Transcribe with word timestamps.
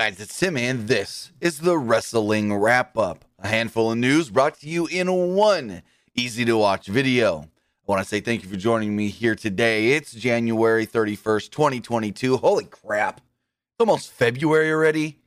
guys, 0.00 0.18
it's 0.18 0.38
Tim, 0.38 0.56
and 0.56 0.88
this 0.88 1.30
is 1.42 1.58
the 1.58 1.76
Wrestling 1.76 2.54
Wrap 2.54 2.96
Up. 2.96 3.22
A 3.38 3.48
handful 3.48 3.92
of 3.92 3.98
news 3.98 4.30
brought 4.30 4.58
to 4.60 4.66
you 4.66 4.86
in 4.86 5.12
one 5.12 5.82
easy 6.14 6.42
to 6.46 6.56
watch 6.56 6.86
video. 6.86 7.40
I 7.40 7.46
want 7.84 8.02
to 8.02 8.08
say 8.08 8.20
thank 8.20 8.42
you 8.42 8.48
for 8.48 8.56
joining 8.56 8.96
me 8.96 9.08
here 9.08 9.34
today. 9.34 9.88
It's 9.88 10.14
January 10.14 10.86
31st, 10.86 11.50
2022. 11.50 12.38
Holy 12.38 12.64
crap. 12.64 13.18
It's 13.18 13.80
almost 13.80 14.10
February 14.10 14.72
already. 14.72 15.18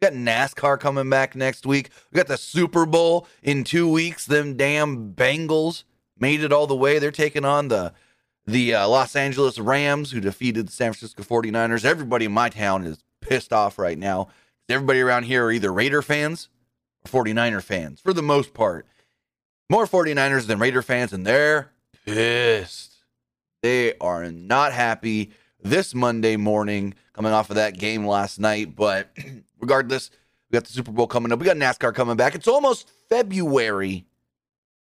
We 0.00 0.08
got 0.08 0.12
NASCAR 0.12 0.80
coming 0.80 1.08
back 1.08 1.36
next 1.36 1.64
week. 1.64 1.90
We 2.10 2.16
got 2.16 2.26
the 2.26 2.36
Super 2.36 2.84
Bowl 2.84 3.28
in 3.44 3.62
two 3.62 3.88
weeks. 3.88 4.26
Them 4.26 4.56
damn 4.56 5.12
Bengals 5.12 5.84
made 6.18 6.42
it 6.42 6.52
all 6.52 6.66
the 6.66 6.74
way. 6.74 6.98
They're 6.98 7.12
taking 7.12 7.44
on 7.44 7.68
the 7.68 7.92
the 8.44 8.74
uh, 8.74 8.88
Los 8.88 9.14
Angeles 9.14 9.60
Rams, 9.60 10.10
who 10.10 10.18
defeated 10.20 10.66
the 10.66 10.72
San 10.72 10.92
Francisco 10.92 11.22
49ers. 11.22 11.84
Everybody 11.84 12.24
in 12.24 12.32
my 12.32 12.48
town 12.48 12.84
is 12.84 13.04
pissed 13.28 13.52
off 13.52 13.78
right 13.78 13.98
now. 13.98 14.28
Everybody 14.68 15.00
around 15.00 15.24
here 15.24 15.46
are 15.46 15.52
either 15.52 15.72
Raider 15.72 16.02
fans 16.02 16.48
or 17.04 17.24
49er 17.24 17.62
fans 17.62 18.00
for 18.00 18.12
the 18.12 18.22
most 18.22 18.54
part. 18.54 18.86
More 19.68 19.86
49ers 19.86 20.46
than 20.46 20.58
Raider 20.58 20.82
fans, 20.82 21.12
and 21.12 21.26
they're 21.26 21.70
pissed. 22.04 22.94
They 23.62 23.96
are 23.98 24.30
not 24.30 24.72
happy 24.72 25.32
this 25.62 25.94
Monday 25.94 26.36
morning 26.36 26.94
coming 27.12 27.32
off 27.32 27.50
of 27.50 27.56
that 27.56 27.78
game 27.78 28.06
last 28.06 28.38
night. 28.38 28.76
But 28.76 29.10
regardless, 29.60 30.10
we 30.50 30.56
got 30.56 30.64
the 30.64 30.72
Super 30.72 30.92
Bowl 30.92 31.06
coming 31.06 31.32
up. 31.32 31.40
We 31.40 31.46
got 31.46 31.56
NASCAR 31.56 31.94
coming 31.94 32.16
back. 32.16 32.34
It's 32.34 32.48
almost 32.48 32.88
February. 33.08 34.06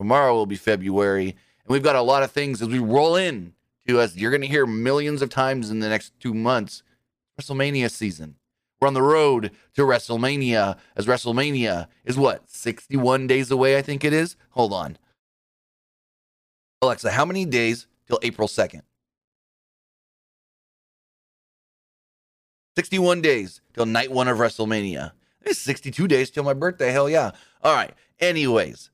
Tomorrow 0.01 0.35
will 0.35 0.47
be 0.47 0.57
February. 0.57 1.29
And 1.31 1.69
we've 1.69 1.83
got 1.83 1.97
a 1.97 2.03
lot 2.03 2.23
of 2.23 2.33
things 2.33 2.61
as 2.61 2.69
we 2.69 2.79
roll 2.79 3.17
in 3.17 3.55
to 3.87 4.01
us. 4.01 4.17
You're 4.17 4.31
going 4.31 4.43
to 4.43 4.49
hear 4.49 4.67
millions 4.67 5.23
of 5.23 5.31
times 5.31 5.71
in 5.71 5.79
the 5.79 5.89
next 5.89 6.19
two 6.19 6.35
months 6.35 6.83
WrestleMania 7.41 7.91
season. 7.91 8.37
We're 8.81 8.89
on 8.89 8.95
the 8.95 9.03
road 9.03 9.53
to 9.75 9.83
WrestleMania 9.83 10.77
as 10.97 11.07
WrestleMania 11.07 11.89
is 12.05 12.19
what, 12.19 12.49
61 12.49 13.27
days 13.27 13.51
away, 13.51 13.79
I 13.79 13.83
think 13.83 14.05
it 14.05 14.13
is? 14.13 14.37
Hold 14.51 14.73
on. 14.73 14.99
Alexa, 16.83 17.11
how 17.11 17.25
many 17.25 17.47
days 17.47 17.87
till 18.07 18.19
April 18.23 18.49
2nd? 18.49 18.83
61 22.77 23.23
days 23.23 23.63
till 23.73 23.87
night 23.87 24.13
one 24.13 24.29
of 24.29 24.37
WrestleMania. 24.37 25.13
It's 25.41 25.59
62 25.61 26.07
days 26.07 26.31
till 26.31 26.45
my 26.45 26.53
birthday. 26.53 26.91
Hell 26.91 27.09
yeah. 27.09 27.31
All 27.63 27.75
right. 27.75 27.95
Anyways, 28.21 28.91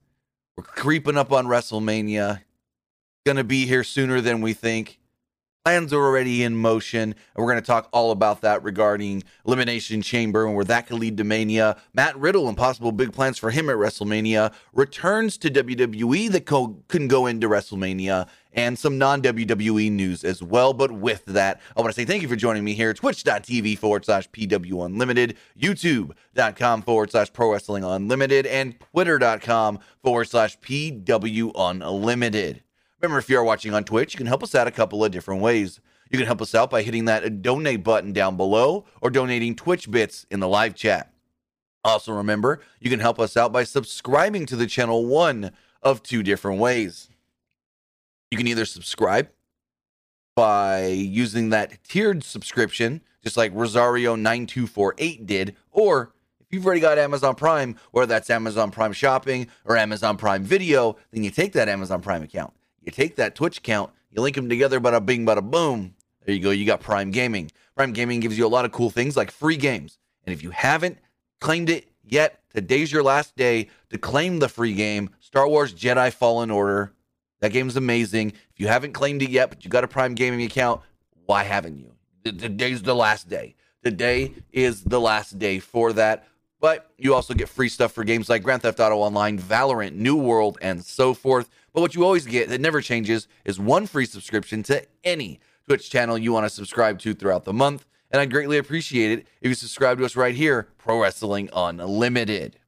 we're 0.56 0.64
creeping 0.64 1.16
up 1.16 1.32
on 1.32 1.46
WrestleMania. 1.46 2.42
To 3.24 3.44
be 3.44 3.66
here 3.66 3.84
sooner 3.84 4.20
than 4.20 4.40
we 4.40 4.52
think. 4.52 4.98
Plans 5.64 5.92
are 5.92 6.04
already 6.04 6.42
in 6.42 6.56
motion, 6.56 7.02
and 7.02 7.16
we're 7.36 7.46
going 7.46 7.60
to 7.60 7.64
talk 7.64 7.88
all 7.92 8.10
about 8.10 8.40
that 8.40 8.64
regarding 8.64 9.22
Elimination 9.46 10.02
Chamber 10.02 10.44
and 10.44 10.56
where 10.56 10.64
that 10.64 10.88
could 10.88 10.98
lead 10.98 11.16
to 11.18 11.24
Mania. 11.24 11.76
Matt 11.94 12.16
Riddle 12.18 12.48
and 12.48 12.56
possible 12.56 12.90
big 12.90 13.12
plans 13.12 13.38
for 13.38 13.52
him 13.52 13.70
at 13.70 13.76
WrestleMania. 13.76 14.52
Returns 14.72 15.38
to 15.38 15.48
WWE 15.48 16.32
that 16.32 16.46
co- 16.46 16.82
can 16.88 17.06
go 17.06 17.26
into 17.26 17.48
WrestleMania, 17.48 18.26
and 18.52 18.76
some 18.76 18.98
non 18.98 19.22
WWE 19.22 19.92
news 19.92 20.24
as 20.24 20.42
well. 20.42 20.72
But 20.72 20.90
with 20.90 21.24
that, 21.26 21.60
I 21.76 21.80
want 21.80 21.94
to 21.94 22.00
say 22.00 22.06
thank 22.06 22.22
you 22.22 22.28
for 22.28 22.34
joining 22.34 22.64
me 22.64 22.74
here. 22.74 22.92
Twitch.tv 22.92 23.78
forward 23.78 24.04
slash 24.04 24.28
PW 24.30 24.84
Unlimited, 24.84 25.36
YouTube.com 25.56 26.82
forward 26.82 27.12
slash 27.12 27.32
Pro 27.32 27.52
Wrestling 27.52 27.84
Unlimited, 27.84 28.46
and 28.46 28.74
Twitter.com 28.90 29.78
forward 30.02 30.24
slash 30.24 30.58
PW 30.58 31.52
Unlimited. 31.54 32.61
Remember, 33.02 33.18
if 33.18 33.28
you 33.28 33.36
are 33.36 33.42
watching 33.42 33.74
on 33.74 33.82
Twitch, 33.82 34.14
you 34.14 34.18
can 34.18 34.28
help 34.28 34.44
us 34.44 34.54
out 34.54 34.68
a 34.68 34.70
couple 34.70 35.04
of 35.04 35.10
different 35.10 35.42
ways. 35.42 35.80
You 36.08 36.18
can 36.18 36.26
help 36.26 36.40
us 36.40 36.54
out 36.54 36.70
by 36.70 36.82
hitting 36.82 37.06
that 37.06 37.42
donate 37.42 37.82
button 37.82 38.12
down 38.12 38.36
below 38.36 38.84
or 39.00 39.10
donating 39.10 39.56
Twitch 39.56 39.90
bits 39.90 40.24
in 40.30 40.38
the 40.38 40.46
live 40.46 40.76
chat. 40.76 41.12
Also, 41.82 42.12
remember, 42.12 42.60
you 42.78 42.90
can 42.90 43.00
help 43.00 43.18
us 43.18 43.36
out 43.36 43.52
by 43.52 43.64
subscribing 43.64 44.46
to 44.46 44.54
the 44.54 44.68
channel 44.68 45.04
one 45.04 45.50
of 45.82 46.04
two 46.04 46.22
different 46.22 46.60
ways. 46.60 47.08
You 48.30 48.38
can 48.38 48.46
either 48.46 48.64
subscribe 48.64 49.30
by 50.36 50.86
using 50.86 51.50
that 51.50 51.82
tiered 51.82 52.22
subscription, 52.22 53.00
just 53.24 53.36
like 53.36 53.52
Rosario9248 53.52 55.26
did, 55.26 55.56
or 55.72 56.12
if 56.38 56.46
you've 56.50 56.64
already 56.64 56.80
got 56.80 56.98
Amazon 56.98 57.34
Prime, 57.34 57.74
whether 57.90 58.06
that's 58.06 58.30
Amazon 58.30 58.70
Prime 58.70 58.92
Shopping 58.92 59.48
or 59.64 59.76
Amazon 59.76 60.16
Prime 60.16 60.44
Video, 60.44 60.96
then 61.10 61.24
you 61.24 61.32
take 61.32 61.52
that 61.54 61.68
Amazon 61.68 62.00
Prime 62.00 62.22
account 62.22 62.52
you 62.82 62.92
take 62.92 63.16
that 63.16 63.34
Twitch 63.34 63.58
account, 63.58 63.92
you 64.10 64.20
link 64.20 64.36
them 64.36 64.48
together, 64.48 64.80
bada 64.80 65.04
bing, 65.04 65.24
bada 65.24 65.42
boom. 65.42 65.94
There 66.24 66.34
you 66.34 66.40
go. 66.42 66.50
You 66.50 66.66
got 66.66 66.80
Prime 66.80 67.10
Gaming. 67.10 67.50
Prime 67.76 67.92
Gaming 67.92 68.20
gives 68.20 68.38
you 68.38 68.46
a 68.46 68.48
lot 68.48 68.64
of 68.64 68.72
cool 68.72 68.90
things 68.90 69.16
like 69.16 69.30
free 69.30 69.56
games. 69.56 69.98
And 70.24 70.32
if 70.32 70.42
you 70.42 70.50
haven't 70.50 70.98
claimed 71.40 71.70
it 71.70 71.88
yet, 72.04 72.42
today's 72.54 72.92
your 72.92 73.02
last 73.02 73.34
day 73.36 73.68
to 73.90 73.98
claim 73.98 74.38
the 74.38 74.48
free 74.48 74.74
game 74.74 75.10
Star 75.20 75.48
Wars 75.48 75.74
Jedi 75.74 76.12
Fallen 76.12 76.50
Order. 76.50 76.92
That 77.40 77.52
game's 77.52 77.76
amazing. 77.76 78.32
If 78.52 78.60
you 78.60 78.68
haven't 78.68 78.92
claimed 78.92 79.22
it 79.22 79.30
yet, 79.30 79.48
but 79.48 79.64
you 79.64 79.70
got 79.70 79.84
a 79.84 79.88
Prime 79.88 80.14
Gaming 80.14 80.42
account, 80.42 80.80
why 81.26 81.42
haven't 81.42 81.78
you? 81.78 81.92
Today's 82.24 82.82
the 82.82 82.94
last 82.94 83.28
day. 83.28 83.56
Today 83.82 84.34
is 84.52 84.84
the 84.84 85.00
last 85.00 85.40
day 85.40 85.58
for 85.58 85.92
that. 85.94 86.24
But 86.62 86.92
you 86.96 87.12
also 87.12 87.34
get 87.34 87.48
free 87.48 87.68
stuff 87.68 87.90
for 87.90 88.04
games 88.04 88.28
like 88.28 88.44
Grand 88.44 88.62
Theft 88.62 88.78
Auto 88.78 88.98
Online, 88.98 89.36
Valorant, 89.36 89.94
New 89.96 90.16
World, 90.16 90.58
and 90.62 90.84
so 90.84 91.12
forth. 91.12 91.50
But 91.74 91.80
what 91.80 91.96
you 91.96 92.04
always 92.04 92.24
get 92.24 92.48
that 92.50 92.60
never 92.60 92.80
changes 92.80 93.26
is 93.44 93.58
one 93.58 93.88
free 93.88 94.06
subscription 94.06 94.62
to 94.64 94.86
any 95.02 95.40
Twitch 95.66 95.90
channel 95.90 96.16
you 96.16 96.32
want 96.32 96.46
to 96.46 96.50
subscribe 96.50 97.00
to 97.00 97.14
throughout 97.14 97.44
the 97.44 97.52
month. 97.52 97.84
And 98.12 98.20
I'd 98.20 98.30
greatly 98.30 98.58
appreciate 98.58 99.10
it 99.10 99.26
if 99.40 99.48
you 99.48 99.54
subscribe 99.56 99.98
to 99.98 100.04
us 100.04 100.14
right 100.14 100.36
here, 100.36 100.68
Pro 100.78 101.00
Wrestling 101.00 101.50
Unlimited. 101.52 102.60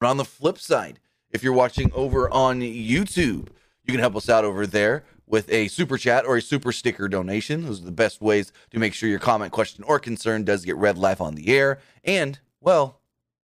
But 0.00 0.08
on 0.08 0.16
the 0.16 0.24
flip 0.24 0.58
side, 0.58 0.98
if 1.30 1.44
you're 1.44 1.52
watching 1.52 1.92
over 1.92 2.28
on 2.30 2.62
YouTube, 2.62 3.46
you 3.84 3.92
can 3.92 4.00
help 4.00 4.16
us 4.16 4.28
out 4.28 4.44
over 4.44 4.66
there 4.66 5.04
with 5.24 5.48
a 5.52 5.68
super 5.68 5.98
chat 5.98 6.26
or 6.26 6.38
a 6.38 6.42
super 6.42 6.72
sticker 6.72 7.06
donation. 7.06 7.64
Those 7.64 7.80
are 7.80 7.84
the 7.86 7.92
best 7.92 8.20
ways 8.20 8.52
to 8.72 8.80
make 8.80 8.92
sure 8.92 9.08
your 9.08 9.20
comment, 9.20 9.52
question, 9.52 9.84
or 9.84 10.00
concern 10.00 10.42
does 10.42 10.64
get 10.64 10.76
read 10.76 10.98
live 10.98 11.20
on 11.20 11.36
the 11.36 11.56
air. 11.56 11.78
And, 12.02 12.40
well, 12.60 13.00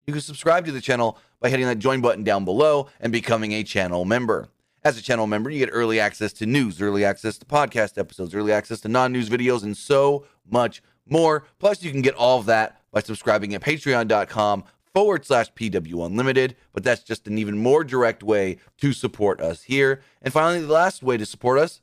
you 0.09 0.13
can 0.13 0.21
subscribe 0.21 0.65
to 0.65 0.71
the 0.71 0.81
channel 0.81 1.19
by 1.39 1.49
hitting 1.49 1.67
that 1.67 1.77
join 1.77 2.01
button 2.01 2.23
down 2.23 2.45
below 2.45 2.87
and 2.99 3.13
becoming 3.13 3.51
a 3.51 3.63
channel 3.63 4.05
member. 4.05 4.47
As 4.83 4.97
a 4.97 5.03
channel 5.03 5.27
member, 5.27 5.51
you 5.51 5.59
get 5.59 5.69
early 5.71 5.99
access 5.99 6.33
to 6.33 6.47
news, 6.47 6.81
early 6.81 7.05
access 7.05 7.37
to 7.37 7.45
podcast 7.45 7.97
episodes, 7.97 8.33
early 8.33 8.51
access 8.51 8.79
to 8.81 8.87
non 8.87 9.11
news 9.13 9.29
videos, 9.29 9.61
and 9.63 9.77
so 9.77 10.25
much 10.49 10.81
more. 11.05 11.45
Plus, 11.59 11.83
you 11.83 11.91
can 11.91 12.01
get 12.01 12.15
all 12.15 12.39
of 12.39 12.47
that 12.47 12.81
by 12.91 13.01
subscribing 13.01 13.53
at 13.53 13.61
patreon.com 13.61 14.63
forward 14.95 15.25
slash 15.25 15.53
PW 15.53 16.05
Unlimited. 16.05 16.55
But 16.73 16.83
that's 16.83 17.03
just 17.03 17.27
an 17.27 17.37
even 17.37 17.59
more 17.59 17.83
direct 17.83 18.23
way 18.23 18.57
to 18.79 18.93
support 18.93 19.41
us 19.41 19.63
here. 19.63 20.01
And 20.21 20.33
finally, 20.33 20.65
the 20.65 20.73
last 20.73 21.03
way 21.03 21.17
to 21.17 21.25
support 21.25 21.59
us 21.59 21.81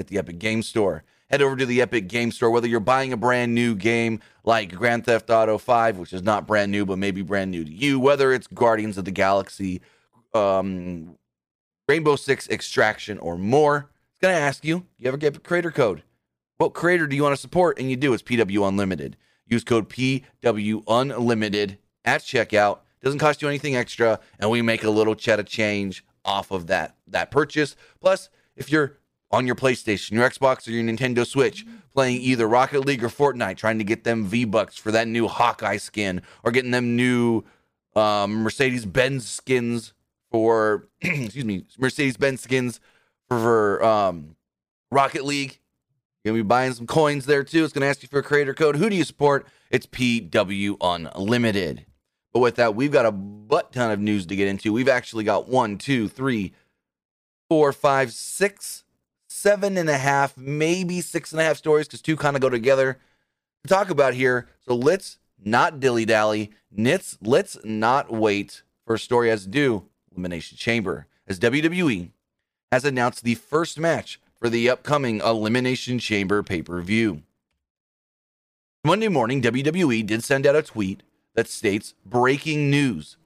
at 0.00 0.06
the 0.06 0.16
Epic 0.16 0.38
Game 0.38 0.62
Store. 0.62 1.04
Head 1.30 1.42
over 1.42 1.56
to 1.56 1.66
the 1.66 1.82
Epic 1.82 2.08
Game 2.08 2.32
Store, 2.32 2.50
whether 2.50 2.66
you're 2.66 2.80
buying 2.80 3.12
a 3.12 3.16
brand 3.16 3.54
new 3.54 3.74
game 3.74 4.20
like 4.44 4.74
Grand 4.74 5.04
Theft 5.04 5.28
Auto 5.28 5.58
5, 5.58 5.98
which 5.98 6.14
is 6.14 6.22
not 6.22 6.46
brand 6.46 6.72
new, 6.72 6.86
but 6.86 6.96
maybe 6.98 7.20
brand 7.20 7.50
new 7.50 7.64
to 7.64 7.70
you, 7.70 8.00
whether 8.00 8.32
it's 8.32 8.46
Guardians 8.46 8.96
of 8.96 9.04
the 9.04 9.10
Galaxy, 9.10 9.82
um, 10.32 11.18
Rainbow 11.86 12.16
Six 12.16 12.48
Extraction, 12.48 13.18
or 13.18 13.36
more. 13.36 13.90
It's 14.10 14.20
going 14.20 14.34
to 14.34 14.40
ask 14.40 14.64
you, 14.64 14.86
you 14.96 15.06
ever 15.08 15.18
get 15.18 15.36
a 15.36 15.40
creator 15.40 15.70
code? 15.70 16.02
What 16.56 16.72
creator 16.72 17.06
do 17.06 17.14
you 17.14 17.22
want 17.22 17.34
to 17.34 17.40
support? 17.40 17.78
And 17.78 17.90
you 17.90 17.96
do. 17.96 18.14
It's 18.14 18.22
PW 18.22 18.66
Unlimited. 18.66 19.16
Use 19.46 19.64
code 19.64 19.88
PW 19.88 20.82
Unlimited 20.88 21.78
at 22.04 22.22
checkout. 22.22 22.78
Doesn't 23.02 23.20
cost 23.20 23.42
you 23.42 23.48
anything 23.48 23.76
extra, 23.76 24.18
and 24.40 24.50
we 24.50 24.60
make 24.62 24.82
a 24.82 24.90
little 24.90 25.12
of 25.12 25.46
change 25.46 26.04
off 26.24 26.50
of 26.50 26.66
that 26.66 26.96
that 27.06 27.30
purchase. 27.30 27.76
Plus, 28.00 28.28
if 28.56 28.72
you're 28.72 28.97
on 29.30 29.46
your 29.46 29.56
PlayStation, 29.56 30.12
your 30.12 30.28
Xbox, 30.28 30.66
or 30.66 30.70
your 30.70 30.84
Nintendo 30.84 31.26
Switch, 31.26 31.66
playing 31.94 32.20
either 32.20 32.48
Rocket 32.48 32.80
League 32.80 33.04
or 33.04 33.08
Fortnite, 33.08 33.56
trying 33.56 33.78
to 33.78 33.84
get 33.84 34.04
them 34.04 34.24
V 34.24 34.44
Bucks 34.44 34.76
for 34.76 34.90
that 34.92 35.08
new 35.08 35.28
Hawkeye 35.28 35.76
skin, 35.76 36.22
or 36.42 36.50
getting 36.50 36.70
them 36.70 36.96
new 36.96 37.44
um, 37.94 38.42
Mercedes 38.42 38.86
Benz 38.86 39.28
skins 39.28 39.92
for 40.30 40.88
excuse 41.00 41.44
me, 41.44 41.64
Mercedes 41.78 42.16
Benz 42.16 42.40
skins 42.40 42.80
for, 43.28 43.84
um, 43.84 44.36
Rocket 44.90 45.24
League. 45.24 45.58
You're 46.24 46.32
gonna 46.32 46.42
be 46.42 46.48
buying 46.48 46.72
some 46.72 46.86
coins 46.86 47.26
there 47.26 47.44
too. 47.44 47.64
It's 47.64 47.72
gonna 47.72 47.86
ask 47.86 48.02
you 48.02 48.08
for 48.08 48.18
a 48.18 48.22
creator 48.22 48.54
code. 48.54 48.76
Who 48.76 48.90
do 48.90 48.96
you 48.96 49.04
support? 49.04 49.46
It's 49.70 49.86
PW 49.86 50.76
Unlimited. 50.80 51.86
But 52.32 52.40
with 52.40 52.56
that, 52.56 52.74
we've 52.74 52.92
got 52.92 53.06
a 53.06 53.12
butt 53.12 53.72
ton 53.72 53.90
of 53.90 54.00
news 54.00 54.26
to 54.26 54.36
get 54.36 54.48
into. 54.48 54.72
We've 54.72 54.88
actually 54.88 55.24
got 55.24 55.48
one, 55.48 55.78
two, 55.78 56.08
three, 56.08 56.52
four, 57.48 57.72
five, 57.72 58.12
six, 58.12 58.84
seven 59.38 59.76
and 59.76 59.88
a 59.88 59.98
half, 59.98 60.36
maybe 60.36 61.00
six 61.00 61.32
and 61.32 61.40
a 61.40 61.44
half 61.44 61.56
stories 61.56 61.86
because 61.86 62.02
two 62.02 62.16
kind 62.16 62.36
of 62.36 62.42
go 62.42 62.50
together 62.50 62.98
to 63.62 63.68
talk 63.68 63.90
about 63.90 64.14
here. 64.14 64.48
So 64.66 64.74
let's 64.74 65.18
not 65.42 65.80
dilly 65.80 66.04
dally. 66.04 66.50
Let's 66.76 67.16
let's 67.22 67.56
not 67.64 68.12
wait 68.12 68.62
for 68.86 68.94
a 68.94 68.98
story 68.98 69.30
as 69.30 69.46
due 69.46 69.84
Elimination 70.12 70.58
Chamber, 70.58 71.06
as 71.26 71.38
WWE 71.40 72.10
has 72.72 72.84
announced 72.84 73.24
the 73.24 73.34
first 73.34 73.78
match 73.78 74.20
for 74.38 74.48
the 74.48 74.68
upcoming 74.68 75.20
Elimination 75.20 75.98
Chamber 75.98 76.42
pay 76.42 76.62
per 76.62 76.80
view. 76.80 77.22
Monday 78.84 79.08
morning, 79.08 79.42
WWE 79.42 80.06
did 80.06 80.22
send 80.22 80.46
out 80.46 80.56
a 80.56 80.62
tweet 80.62 81.02
that 81.34 81.48
states 81.48 81.94
breaking 82.04 82.70
news. 82.70 83.16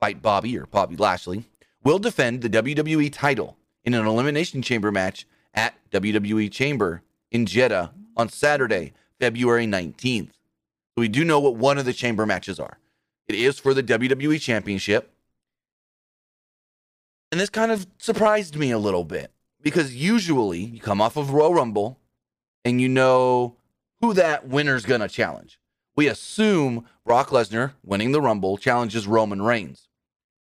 Fight 0.00 0.22
Bobby 0.22 0.56
or 0.56 0.66
Bobby 0.66 0.96
Lashley 0.96 1.44
will 1.82 1.98
defend 1.98 2.42
the 2.42 2.50
WWE 2.50 3.12
title 3.12 3.56
in 3.84 3.94
an 3.94 4.06
Elimination 4.06 4.62
Chamber 4.62 4.92
match 4.92 5.26
at 5.54 5.74
WWE 5.90 6.50
Chamber 6.50 7.02
in 7.30 7.46
Jeddah 7.46 7.92
on 8.16 8.28
Saturday, 8.28 8.92
February 9.20 9.66
19th. 9.66 10.30
So 10.30 11.00
we 11.00 11.08
do 11.08 11.24
know 11.24 11.40
what 11.40 11.56
one 11.56 11.78
of 11.78 11.84
the 11.84 11.92
chamber 11.92 12.26
matches 12.26 12.58
are. 12.58 12.78
It 13.28 13.34
is 13.34 13.58
for 13.58 13.74
the 13.74 13.82
WWE 13.82 14.40
Championship. 14.40 15.12
And 17.30 17.40
this 17.40 17.50
kind 17.50 17.70
of 17.70 17.86
surprised 17.98 18.56
me 18.56 18.70
a 18.70 18.78
little 18.78 19.04
bit 19.04 19.30
because 19.62 19.94
usually 19.94 20.60
you 20.60 20.80
come 20.80 21.00
off 21.00 21.16
of 21.16 21.30
Royal 21.30 21.54
Rumble 21.54 21.98
and 22.64 22.80
you 22.80 22.88
know 22.88 23.56
who 24.00 24.14
that 24.14 24.48
winner's 24.48 24.86
going 24.86 25.02
to 25.02 25.08
challenge. 25.08 25.58
We 25.94 26.08
assume 26.08 26.86
Brock 27.04 27.30
Lesnar 27.30 27.72
winning 27.84 28.12
the 28.12 28.20
Rumble 28.20 28.56
challenges 28.56 29.06
Roman 29.06 29.42
Reigns. 29.42 29.88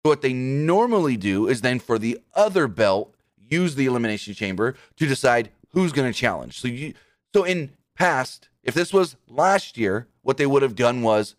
What 0.02 0.22
they 0.22 0.32
normally 0.32 1.16
do 1.16 1.48
is 1.48 1.60
then 1.60 1.78
for 1.78 1.98
the 1.98 2.18
other 2.34 2.66
belt, 2.66 3.14
use 3.50 3.74
the 3.74 3.86
Elimination 3.86 4.34
Chamber 4.34 4.74
to 4.96 5.06
decide 5.06 5.50
who's 5.70 5.92
going 5.92 6.10
to 6.10 6.18
challenge. 6.18 6.60
So 6.60 6.68
you, 6.68 6.94
so 7.34 7.44
in 7.44 7.70
past, 7.94 8.48
if 8.62 8.74
this 8.74 8.92
was 8.92 9.16
last 9.28 9.76
year, 9.76 10.06
what 10.22 10.36
they 10.36 10.46
would 10.46 10.62
have 10.62 10.74
done 10.74 11.02
was 11.02 11.34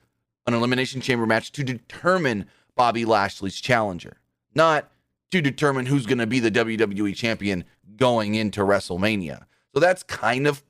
an 0.45 0.53
Elimination 0.53 1.01
Chamber 1.01 1.25
match 1.25 1.51
to 1.53 1.63
determine 1.63 2.45
Bobby 2.75 3.05
Lashley's 3.05 3.59
challenger, 3.59 4.17
not 4.55 4.89
to 5.31 5.41
determine 5.41 5.85
who's 5.85 6.05
going 6.05 6.17
to 6.17 6.27
be 6.27 6.39
the 6.39 6.51
WWE 6.51 7.15
champion 7.15 7.63
going 7.95 8.35
into 8.35 8.61
WrestleMania. 8.61 9.45
So 9.73 9.79
that's 9.79 10.03
kind 10.03 10.47
of 10.47 10.63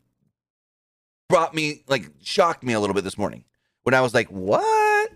brought 1.30 1.54
me, 1.54 1.84
like, 1.88 2.10
shocked 2.22 2.64
me 2.64 2.74
a 2.74 2.80
little 2.80 2.94
bit 2.94 3.04
this 3.04 3.18
morning 3.18 3.46
when 3.84 3.94
I 3.94 4.02
was 4.02 4.14
like, 4.14 4.28
what? 4.28 5.12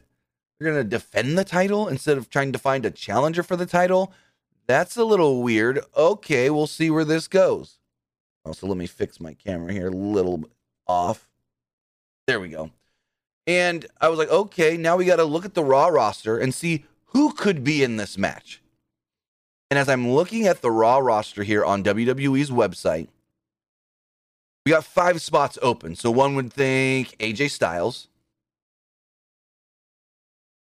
You're 0.59 0.71
going 0.71 0.83
to 0.83 0.89
defend 0.89 1.37
the 1.37 1.43
title 1.43 1.87
instead 1.87 2.17
of 2.17 2.29
trying 2.29 2.53
to 2.53 2.59
find 2.59 2.85
a 2.85 2.91
challenger 2.91 3.43
for 3.43 3.55
the 3.55 3.65
title? 3.65 4.13
That's 4.67 4.95
a 4.97 5.03
little 5.03 5.43
weird. 5.43 5.81
Okay, 5.95 6.49
we'll 6.49 6.67
see 6.67 6.89
where 6.89 7.05
this 7.05 7.27
goes. 7.27 7.79
Oh, 8.45 8.49
also, 8.49 8.67
let 8.67 8.77
me 8.77 8.87
fix 8.87 9.19
my 9.19 9.33
camera 9.33 9.71
here 9.73 9.87
a 9.87 9.91
little 9.91 10.43
off. 10.87 11.29
There 12.27 12.39
we 12.39 12.49
go. 12.49 12.71
And 13.45 13.85
I 13.99 14.07
was 14.07 14.17
like, 14.17 14.29
okay, 14.29 14.77
now 14.77 14.95
we 14.95 15.05
got 15.05 15.17
to 15.17 15.25
look 15.25 15.45
at 15.45 15.53
the 15.53 15.63
Raw 15.63 15.87
roster 15.87 16.37
and 16.37 16.53
see 16.53 16.85
who 17.07 17.33
could 17.33 17.63
be 17.63 17.83
in 17.83 17.97
this 17.97 18.17
match. 18.17 18.61
And 19.69 19.77
as 19.77 19.89
I'm 19.89 20.09
looking 20.09 20.47
at 20.47 20.61
the 20.61 20.71
Raw 20.71 20.99
roster 20.99 21.43
here 21.43 21.65
on 21.65 21.83
WWE's 21.83 22.51
website, 22.51 23.07
we 24.65 24.71
got 24.71 24.85
five 24.85 25.21
spots 25.21 25.57
open. 25.61 25.95
So 25.95 26.09
one 26.09 26.35
would 26.35 26.53
think 26.53 27.17
AJ 27.17 27.51
Styles. 27.51 28.07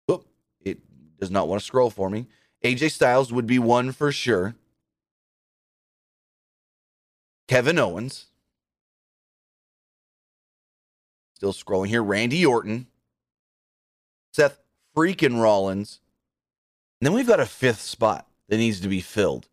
Oh, 0.08 0.24
it 0.64 0.78
does 1.20 1.32
not 1.32 1.48
want 1.48 1.62
to 1.62 1.66
scroll 1.66 1.90
for 1.90 2.10
me. 2.10 2.28
AJ 2.64 2.92
Styles 2.92 3.32
would 3.32 3.48
be 3.48 3.60
one 3.60 3.92
for 3.92 4.12
sure. 4.12 4.56
Kevin 7.48 7.80
Owens. 7.80 8.26
Still 11.36 11.54
scrolling 11.54 11.88
here. 11.88 12.04
Randy 12.04 12.46
Orton. 12.46 12.88
Seth 14.34 14.60
freaking 14.96 15.42
Rollins. 15.42 16.00
And 17.00 17.06
then 17.06 17.14
we've 17.14 17.28
got 17.28 17.40
a 17.40 17.46
fifth 17.46 17.82
spot 17.82 18.28
that 18.50 18.58
needs 18.58 18.80
to 18.82 18.88
be 18.88 19.02
filled. 19.02 19.48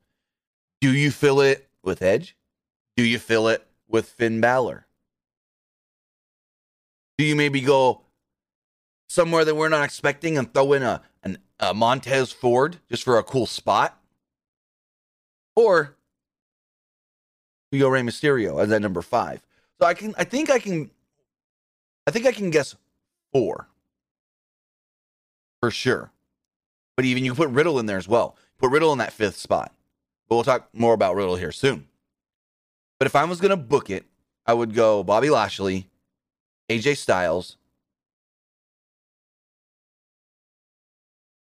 Do 0.80 0.92
you 0.92 1.10
fill 1.10 1.40
it 1.40 1.68
with 1.82 2.02
Edge? 2.02 2.36
Do 2.96 3.04
you 3.04 3.18
fill 3.18 3.48
it 3.48 3.66
with 3.88 4.08
Finn 4.08 4.40
Balor? 4.40 4.86
Do 7.18 7.24
you 7.24 7.36
maybe 7.36 7.60
go 7.60 8.02
somewhere 9.08 9.44
that 9.44 9.54
we're 9.54 9.68
not 9.68 9.84
expecting 9.84 10.36
and 10.36 10.52
throw 10.52 10.72
in 10.72 10.82
a, 10.82 11.02
an, 11.22 11.38
a 11.64 11.74
Montez 11.74 12.32
Ford 12.32 12.78
just 12.90 13.02
for 13.02 13.18
a 13.18 13.22
cool 13.22 13.46
spot? 13.46 13.98
Or 15.56 15.96
we 17.72 17.78
go 17.78 17.88
Rey 17.88 18.02
Mysterio 18.02 18.62
as 18.62 18.68
that 18.68 18.82
number 18.82 19.02
five. 19.02 19.42
So 19.80 19.86
I 19.86 19.94
can 19.94 20.14
I 20.16 20.24
think 20.24 20.50
I 20.50 20.58
can 20.58 20.90
I 22.06 22.10
think 22.10 22.26
I 22.26 22.32
can 22.32 22.50
guess 22.50 22.76
four. 23.32 23.68
For 25.60 25.70
sure. 25.70 26.10
But 26.96 27.06
even 27.06 27.24
you 27.24 27.34
put 27.34 27.48
Riddle 27.48 27.78
in 27.78 27.86
there 27.86 27.98
as 27.98 28.06
well. 28.06 28.36
Put 28.58 28.70
Riddle 28.70 28.92
in 28.92 28.98
that 28.98 29.12
fifth 29.12 29.36
spot. 29.36 29.72
But 30.28 30.36
we'll 30.36 30.44
talk 30.44 30.68
more 30.72 30.94
about 30.94 31.16
Riddle 31.16 31.36
here 31.36 31.52
soon. 31.52 31.88
But 32.98 33.06
if 33.06 33.16
I 33.16 33.24
was 33.24 33.40
gonna 33.40 33.56
book 33.56 33.90
it, 33.90 34.04
I 34.46 34.54
would 34.54 34.74
go 34.74 35.02
Bobby 35.02 35.30
Lashley, 35.30 35.88
AJ 36.68 36.98
Styles, 36.98 37.56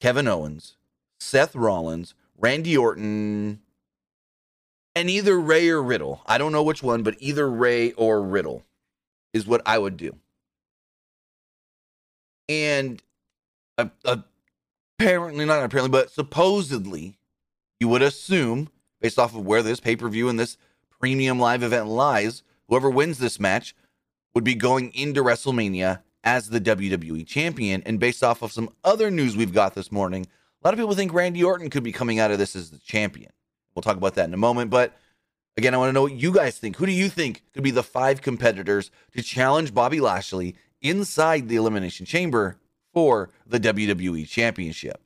Kevin 0.01 0.29
Owens, 0.29 0.77
Seth 1.19 1.55
Rollins, 1.55 2.15
Randy 2.37 2.77
Orton, 2.77 3.61
and 4.95 5.11
either 5.11 5.39
Rey 5.39 5.69
or 5.69 5.83
Riddle. 5.83 6.23
I 6.27 6.39
don't 6.39 6.53
know 6.53 6.63
which 6.63 6.83
one, 6.83 7.03
but 7.03 7.17
either 7.19 7.49
Rey 7.49 7.93
or 7.93 8.23
Riddle 8.23 8.65
is 9.33 9.47
what 9.47 9.63
I 9.67 9.79
would 9.79 9.97
do. 9.97 10.17
And 12.49 13.03
uh, 13.77 14.17
apparently, 14.99 15.45
not 15.45 15.63
apparently, 15.63 15.91
but 15.91 16.11
supposedly, 16.11 17.19
you 17.79 17.89
would 17.89 18.03
assume, 18.03 18.71
based 19.01 19.19
off 19.19 19.35
of 19.35 19.45
where 19.45 19.63
this 19.63 19.81
pay 19.81 19.97
per 19.97 20.09
view 20.09 20.29
and 20.29 20.39
this 20.39 20.57
premium 21.01 21.39
live 21.39 21.63
event 21.63 21.87
lies, 21.87 22.43
whoever 22.69 22.91
wins 22.91 23.19
this 23.19 23.39
match 23.39 23.75
would 24.35 24.45
be 24.45 24.55
going 24.55 24.93
into 24.95 25.23
WrestleMania 25.23 26.01
as 26.25 26.49
the 26.49 26.61
WWE 26.61 27.27
champion. 27.27 27.83
And 27.85 28.01
based 28.01 28.23
off 28.23 28.43
of 28.43 28.53
some 28.53 28.71
other 28.85 29.11
news 29.11 29.37
we've 29.37 29.53
got 29.53 29.75
this 29.75 29.93
morning, 29.93 30.27
a 30.63 30.67
lot 30.67 30.75
of 30.75 30.79
people 30.79 30.95
think 30.95 31.13
Randy 31.13 31.45
Orton 31.45 31.71
could 31.71 31.85
be 31.85 31.93
coming 31.93 32.19
out 32.19 32.31
of 32.31 32.39
this 32.39 32.57
as 32.57 32.71
the 32.71 32.79
champion. 32.79 33.31
We'll 33.75 33.83
talk 33.83 33.97
about 33.97 34.15
that 34.15 34.29
in 34.29 34.35
a 34.35 34.39
moment. 34.39 34.71
But 34.71 34.97
again, 35.57 35.75
I 35.75 35.77
want 35.77 35.91
to 35.91 35.93
know 35.93 36.03
what 36.03 36.15
you 36.15 36.33
guys 36.33 36.59
think. 36.59 36.77
Who 36.77 36.87
do 36.87 36.93
you 36.93 37.09
think 37.09 37.43
could 37.55 37.63
be 37.63 37.71
the 37.71 37.83
five 37.83 38.23
competitors 38.23 38.91
to 39.17 39.23
challenge 39.23 39.73
Bobby 39.73 40.01
Lashley 40.01 40.57
inside 40.81 41.49
the 41.49 41.57
Elimination 41.57 42.07
Chamber 42.07 42.59
for 42.93 43.31
the 43.47 43.61
WWE 43.61 44.27
Championship? 44.29 45.01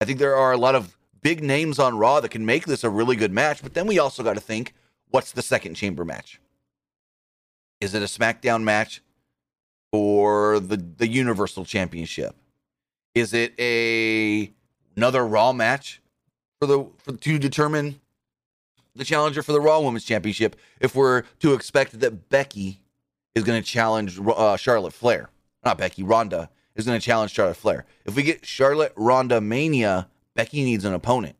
I 0.00 0.04
think 0.04 0.18
there 0.18 0.36
are 0.36 0.52
a 0.52 0.58
lot 0.58 0.74
of 0.74 0.96
big 1.22 1.42
names 1.42 1.78
on 1.78 1.98
Raw 1.98 2.20
that 2.20 2.30
can 2.30 2.44
make 2.44 2.66
this 2.66 2.84
a 2.84 2.90
really 2.90 3.16
good 3.16 3.32
match, 3.32 3.62
but 3.62 3.74
then 3.74 3.86
we 3.86 3.98
also 3.98 4.22
got 4.22 4.34
to 4.34 4.40
think 4.40 4.74
what's 5.08 5.32
the 5.32 5.42
second 5.42 5.74
chamber 5.74 6.04
match? 6.04 6.40
Is 7.80 7.94
it 7.94 8.02
a 8.02 8.06
SmackDown 8.06 8.62
match 8.62 9.00
for 9.94 10.58
the, 10.58 10.76
the 10.76 11.06
Universal 11.06 11.64
Championship? 11.64 12.34
Is 13.14 13.32
it 13.32 13.54
a 13.60 14.52
another 14.96 15.24
Raw 15.24 15.52
match 15.52 16.02
for 16.58 16.66
the 16.66 16.88
for, 16.98 17.12
to 17.12 17.38
determine 17.38 18.00
the 18.96 19.04
challenger 19.04 19.40
for 19.40 19.52
the 19.52 19.60
Raw 19.60 19.78
Women's 19.78 20.02
Championship 20.02 20.56
if 20.80 20.96
we're 20.96 21.22
to 21.38 21.54
expect 21.54 22.00
that 22.00 22.28
Becky 22.28 22.80
is 23.36 23.44
going 23.44 23.62
to 23.62 23.64
challenge 23.64 24.18
uh, 24.18 24.56
Charlotte 24.56 24.92
Flair. 24.92 25.30
Not 25.64 25.78
Becky, 25.78 26.02
Ronda 26.02 26.50
is 26.74 26.86
going 26.86 26.98
to 26.98 27.04
challenge 27.04 27.30
Charlotte 27.30 27.56
Flair. 27.56 27.86
If 28.04 28.16
we 28.16 28.24
get 28.24 28.44
Charlotte 28.44 28.94
Ronda 28.96 29.40
Mania, 29.40 30.08
Becky 30.34 30.64
needs 30.64 30.84
an 30.84 30.92
opponent. 30.92 31.36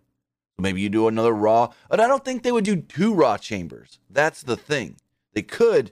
Maybe 0.61 0.81
you 0.81 0.89
do 0.89 1.09
another 1.09 1.33
Raw. 1.33 1.73
But 1.91 1.99
I 1.99 2.07
don't 2.07 2.25
think 2.25 2.45
they 2.45 2.53
would 2.53 2.65
do 2.65 2.77
two 2.77 3.15
Raw 3.15 3.37
chambers. 3.37 3.99
That's 4.09 4.45
the 4.45 4.57
thing. 4.57 4.99
They 5.33 5.43
could, 5.43 5.91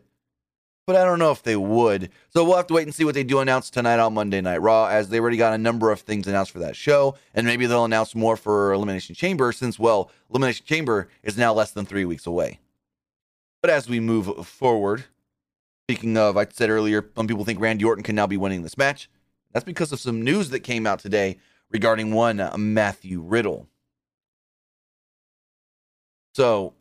but 0.86 0.96
I 0.96 1.04
don't 1.04 1.18
know 1.18 1.30
if 1.30 1.42
they 1.42 1.56
would. 1.56 2.10
So 2.30 2.44
we'll 2.44 2.56
have 2.56 2.66
to 2.68 2.74
wait 2.74 2.86
and 2.86 2.94
see 2.94 3.04
what 3.04 3.14
they 3.14 3.24
do 3.24 3.38
announce 3.38 3.70
tonight 3.70 3.98
on 3.98 4.14
Monday 4.14 4.40
Night 4.40 4.60
Raw, 4.60 4.86
as 4.86 5.08
they 5.08 5.20
already 5.20 5.36
got 5.36 5.54
a 5.54 5.58
number 5.58 5.90
of 5.90 6.00
things 6.00 6.26
announced 6.26 6.50
for 6.50 6.58
that 6.60 6.76
show, 6.76 7.16
and 7.34 7.46
maybe 7.46 7.66
they'll 7.66 7.84
announce 7.84 8.14
more 8.14 8.36
for 8.36 8.72
Elimination 8.72 9.14
Chamber, 9.14 9.52
since 9.52 9.78
well, 9.78 10.10
Elimination 10.30 10.66
Chamber 10.66 11.08
is 11.22 11.36
now 11.36 11.52
less 11.52 11.70
than 11.70 11.86
three 11.86 12.04
weeks 12.04 12.26
away. 12.26 12.58
But 13.60 13.70
as 13.70 13.88
we 13.88 14.00
move 14.00 14.46
forward, 14.46 15.04
speaking 15.86 16.16
of, 16.16 16.36
I 16.36 16.46
said 16.50 16.68
earlier, 16.68 17.08
some 17.14 17.28
people 17.28 17.44
think 17.44 17.60
Randy 17.60 17.84
Orton 17.84 18.02
can 18.02 18.16
now 18.16 18.26
be 18.26 18.36
winning 18.36 18.62
this 18.62 18.76
match. 18.76 19.08
That's 19.52 19.64
because 19.64 19.92
of 19.92 20.00
some 20.00 20.22
news 20.22 20.50
that 20.50 20.60
came 20.60 20.86
out 20.86 20.98
today 20.98 21.38
regarding 21.70 22.12
one 22.12 22.40
uh, 22.40 22.56
Matthew 22.56 23.20
Riddle. 23.20 23.68
So, 26.34 26.74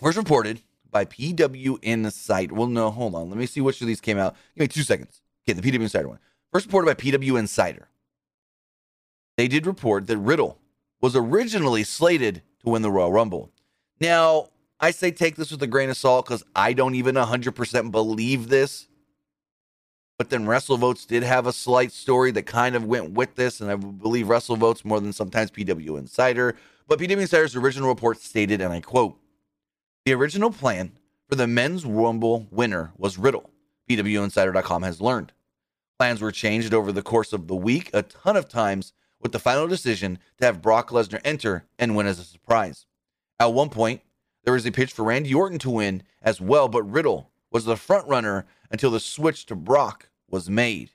first 0.00 0.16
reported 0.16 0.60
by 0.90 1.04
PW 1.04 1.78
Insight. 1.82 2.52
Well, 2.52 2.66
no, 2.66 2.90
hold 2.90 3.14
on. 3.14 3.28
Let 3.28 3.38
me 3.38 3.46
see 3.46 3.60
which 3.60 3.80
of 3.80 3.86
these 3.86 4.00
came 4.00 4.18
out. 4.18 4.34
Give 4.54 4.62
me 4.62 4.68
two 4.68 4.82
seconds. 4.82 5.20
Okay, 5.48 5.58
the 5.58 5.70
PW 5.70 5.82
Insider 5.82 6.08
one. 6.08 6.18
First 6.52 6.66
reported 6.66 6.86
by 6.86 6.94
PW 6.94 7.38
Insider. 7.38 7.88
They 9.36 9.48
did 9.48 9.66
report 9.66 10.06
that 10.06 10.18
Riddle 10.18 10.58
was 11.00 11.14
originally 11.14 11.84
slated 11.84 12.42
to 12.64 12.70
win 12.70 12.82
the 12.82 12.90
Royal 12.90 13.12
Rumble. 13.12 13.52
Now, 14.00 14.48
I 14.80 14.90
say 14.90 15.10
take 15.10 15.36
this 15.36 15.50
with 15.50 15.62
a 15.62 15.66
grain 15.66 15.90
of 15.90 15.96
salt 15.96 16.26
because 16.26 16.44
I 16.54 16.72
don't 16.72 16.94
even 16.94 17.14
100% 17.14 17.90
believe 17.90 18.48
this. 18.48 18.88
But 20.18 20.30
then 20.30 20.46
WrestleVotes 20.46 21.06
did 21.06 21.22
have 21.22 21.46
a 21.46 21.52
slight 21.52 21.92
story 21.92 22.32
that 22.32 22.42
kind 22.42 22.74
of 22.74 22.84
went 22.84 23.12
with 23.12 23.36
this, 23.36 23.60
and 23.60 23.70
I 23.70 23.76
believe 23.76 24.26
WrestleVotes 24.26 24.84
more 24.84 25.00
than 25.00 25.12
sometimes 25.12 25.52
PW 25.52 25.96
Insider. 25.96 26.56
But 26.88 26.98
PW 26.98 27.20
Insider's 27.20 27.54
original 27.54 27.88
report 27.88 28.20
stated, 28.20 28.60
and 28.60 28.72
I 28.72 28.80
quote, 28.80 29.16
the 30.08 30.14
original 30.14 30.50
plan 30.50 30.92
for 31.28 31.34
the 31.34 31.46
men's 31.46 31.84
Rumble 31.84 32.46
winner 32.50 32.92
was 32.96 33.18
Riddle. 33.18 33.50
PWInsider.com 33.90 34.82
has 34.82 35.02
learned. 35.02 35.34
Plans 35.98 36.22
were 36.22 36.32
changed 36.32 36.72
over 36.72 36.92
the 36.92 37.02
course 37.02 37.34
of 37.34 37.46
the 37.46 37.54
week 37.54 37.90
a 37.92 38.00
ton 38.00 38.34
of 38.34 38.48
times, 38.48 38.94
with 39.20 39.32
the 39.32 39.38
final 39.38 39.66
decision 39.66 40.18
to 40.38 40.46
have 40.46 40.62
Brock 40.62 40.88
Lesnar 40.88 41.20
enter 41.26 41.66
and 41.78 41.94
win 41.94 42.06
as 42.06 42.18
a 42.18 42.24
surprise. 42.24 42.86
At 43.38 43.52
one 43.52 43.68
point, 43.68 44.00
there 44.44 44.54
was 44.54 44.64
a 44.64 44.72
pitch 44.72 44.94
for 44.94 45.04
Randy 45.04 45.34
Orton 45.34 45.58
to 45.58 45.68
win 45.68 46.02
as 46.22 46.40
well, 46.40 46.68
but 46.68 46.84
Riddle 46.84 47.30
was 47.50 47.66
the 47.66 47.76
front 47.76 48.08
runner 48.08 48.46
until 48.70 48.90
the 48.90 49.00
switch 49.00 49.44
to 49.44 49.54
Brock 49.54 50.08
was 50.30 50.48
made. 50.48 50.92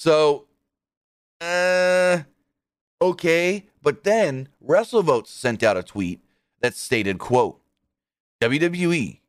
So, 0.00 0.48
uh, 1.40 2.22
okay. 3.00 3.68
But 3.80 4.02
then 4.02 4.48
WrestleVotes 4.66 5.28
sent 5.28 5.62
out 5.62 5.76
a 5.76 5.84
tweet 5.84 6.20
that 6.62 6.74
stated, 6.74 7.18
quote, 7.18 7.60
WWE 8.40 9.20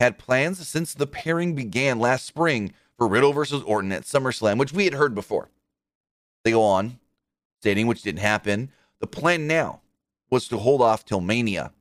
had 0.00 0.18
plans 0.18 0.66
since 0.66 0.92
the 0.92 1.06
pairing 1.06 1.54
began 1.54 1.98
last 1.98 2.26
spring 2.26 2.72
for 2.96 3.06
Riddle 3.06 3.32
versus 3.32 3.62
Orton 3.62 3.92
at 3.92 4.02
SummerSlam, 4.02 4.58
which 4.58 4.72
we 4.72 4.84
had 4.84 4.94
heard 4.94 5.14
before. 5.14 5.50
They 6.44 6.50
go 6.50 6.62
on, 6.62 6.98
stating 7.60 7.86
which 7.86 8.02
didn't 8.02 8.20
happen. 8.20 8.70
The 9.00 9.06
plan 9.06 9.46
now 9.46 9.80
was 10.30 10.48
to 10.48 10.58
hold 10.58 10.82
off 10.82 11.04
till 11.04 11.20
Mania. 11.20 11.72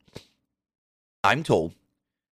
I'm 1.24 1.44
told 1.44 1.74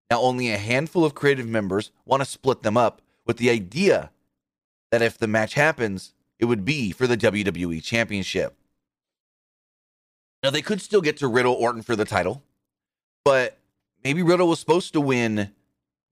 now 0.09 0.21
only 0.21 0.51
a 0.51 0.57
handful 0.57 1.03
of 1.03 1.15
creative 1.15 1.47
members 1.47 1.91
want 2.05 2.21
to 2.21 2.29
split 2.29 2.63
them 2.63 2.77
up 2.77 3.01
with 3.25 3.37
the 3.37 3.49
idea 3.49 4.11
that 4.91 5.01
if 5.01 5.17
the 5.17 5.27
match 5.27 5.53
happens, 5.55 6.13
it 6.39 6.45
would 6.45 6.63
be 6.63 6.91
for 6.91 7.07
the 7.07 7.17
WWE 7.17 7.83
Championship. 7.83 8.55
Now 10.43 10.49
they 10.49 10.61
could 10.61 10.81
still 10.81 11.01
get 11.01 11.17
to 11.17 11.27
Riddle 11.27 11.53
Orton 11.53 11.81
for 11.81 11.95
the 11.95 12.05
title, 12.05 12.43
but 13.27 13.57
maybe 14.05 14.23
Riddle 14.23 14.47
was 14.47 14.57
supposed 14.57 14.93
to 14.93 15.01
win 15.01 15.51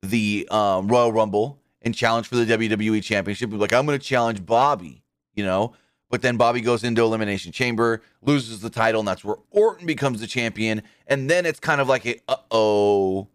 the 0.01 0.45
um, 0.51 0.89
Royal 0.89 1.13
Rumble 1.13 1.62
and 1.81 1.95
challenge 1.95 2.27
for 2.27 2.36
the 2.36 2.45
WWE 2.45 3.01
Championship. 3.01 3.53
Like, 3.53 3.72
I'm 3.72 3.86
going 3.86 3.98
to 3.98 4.05
challenge 4.05 4.45
Bobby, 4.45 5.01
you 5.34 5.45
know. 5.45 5.74
But 6.10 6.22
then 6.22 6.36
Bobby 6.36 6.60
goes 6.60 6.84
into 6.84 7.01
Elimination 7.03 7.53
Chamber, 7.53 8.01
loses 8.22 8.60
the 8.60 8.69
title, 8.69 9.00
and 9.00 9.07
that's 9.07 9.24
where 9.24 9.38
Orton 9.50 9.88
becomes 9.88 10.19
the 10.19 10.27
champion. 10.27 10.84
And 11.07 11.29
then 11.29 11.45
it's 11.45 11.60
kind 11.60 11.79
of 11.79 11.88
like 11.88 12.05
a 12.05 12.19
uh 12.27 12.36
oh. 12.51 13.29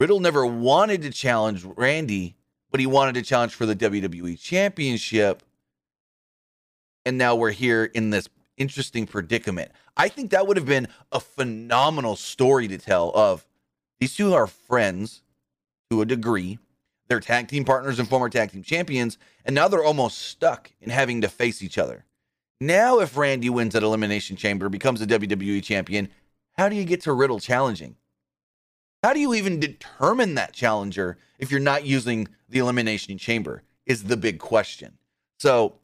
Riddle 0.00 0.18
never 0.18 0.44
wanted 0.44 1.02
to 1.02 1.10
challenge 1.10 1.64
Randy, 1.64 2.34
but 2.72 2.80
he 2.80 2.86
wanted 2.86 3.14
to 3.14 3.22
challenge 3.22 3.54
for 3.54 3.64
the 3.64 3.76
WWE 3.76 4.40
Championship. 4.40 5.44
And 7.06 7.16
now 7.16 7.36
we're 7.36 7.52
here 7.52 7.84
in 7.84 8.10
this 8.10 8.28
interesting 8.56 9.06
predicament. 9.06 9.70
I 9.96 10.08
think 10.08 10.30
that 10.30 10.46
would 10.46 10.56
have 10.56 10.66
been 10.66 10.88
a 11.12 11.20
phenomenal 11.20 12.16
story 12.16 12.68
to 12.68 12.78
tell 12.78 13.10
of 13.14 13.46
these 14.00 14.14
two 14.14 14.34
are 14.34 14.46
friends 14.46 15.22
to 15.90 16.02
a 16.02 16.06
degree. 16.06 16.58
They're 17.08 17.20
tag 17.20 17.48
team 17.48 17.64
partners 17.64 17.98
and 17.98 18.08
former 18.08 18.28
tag 18.28 18.52
team 18.52 18.62
champions, 18.62 19.18
and 19.44 19.54
now 19.54 19.68
they're 19.68 19.84
almost 19.84 20.18
stuck 20.18 20.72
in 20.80 20.90
having 20.90 21.20
to 21.20 21.28
face 21.28 21.62
each 21.62 21.78
other. 21.78 22.04
Now, 22.60 23.00
if 23.00 23.16
Randy 23.16 23.50
wins 23.50 23.74
at 23.74 23.82
Elimination 23.82 24.36
Chamber, 24.36 24.68
becomes 24.68 25.02
a 25.02 25.06
WWE 25.06 25.62
champion, 25.62 26.08
how 26.56 26.68
do 26.68 26.76
you 26.76 26.84
get 26.84 27.02
to 27.02 27.12
Riddle 27.12 27.40
challenging? 27.40 27.96
How 29.02 29.12
do 29.12 29.20
you 29.20 29.34
even 29.34 29.60
determine 29.60 30.34
that 30.36 30.54
challenger 30.54 31.18
if 31.38 31.50
you're 31.50 31.60
not 31.60 31.84
using 31.84 32.28
the 32.48 32.60
Elimination 32.60 33.18
Chamber? 33.18 33.62
Is 33.84 34.04
the 34.04 34.16
big 34.16 34.38
question. 34.38 34.96
So, 35.38 35.74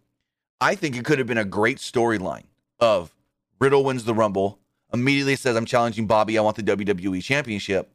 I 0.59 0.75
think 0.75 0.97
it 0.97 1.05
could 1.05 1.19
have 1.19 1.27
been 1.27 1.37
a 1.37 1.45
great 1.45 1.77
storyline 1.77 2.45
of 2.81 3.15
Riddle 3.61 3.85
wins 3.85 4.05
the 4.05 4.15
Rumble, 4.15 4.59
immediately 4.93 5.37
says, 5.37 5.57
I'm 5.57 5.67
challenging 5.67 6.07
Bobby. 6.07 6.39
I 6.39 6.43
want 6.43 6.57
the 6.57 6.63
WWE 6.63 7.23
Championship. 7.23 7.91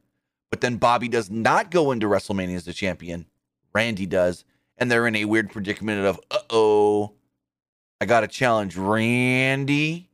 But 0.49 0.61
then 0.61 0.77
Bobby 0.77 1.07
does 1.07 1.29
not 1.29 1.71
go 1.71 1.91
into 1.91 2.07
WrestleMania 2.07 2.55
as 2.55 2.65
the 2.65 2.73
champion. 2.73 3.25
Randy 3.73 4.05
does. 4.05 4.45
And 4.77 4.89
they're 4.89 5.07
in 5.07 5.15
a 5.15 5.25
weird 5.25 5.51
predicament 5.51 6.05
of, 6.05 6.19
uh 6.31 6.39
oh, 6.49 7.13
I 7.99 8.05
got 8.05 8.21
to 8.21 8.27
challenge 8.27 8.77
Randy. 8.77 10.09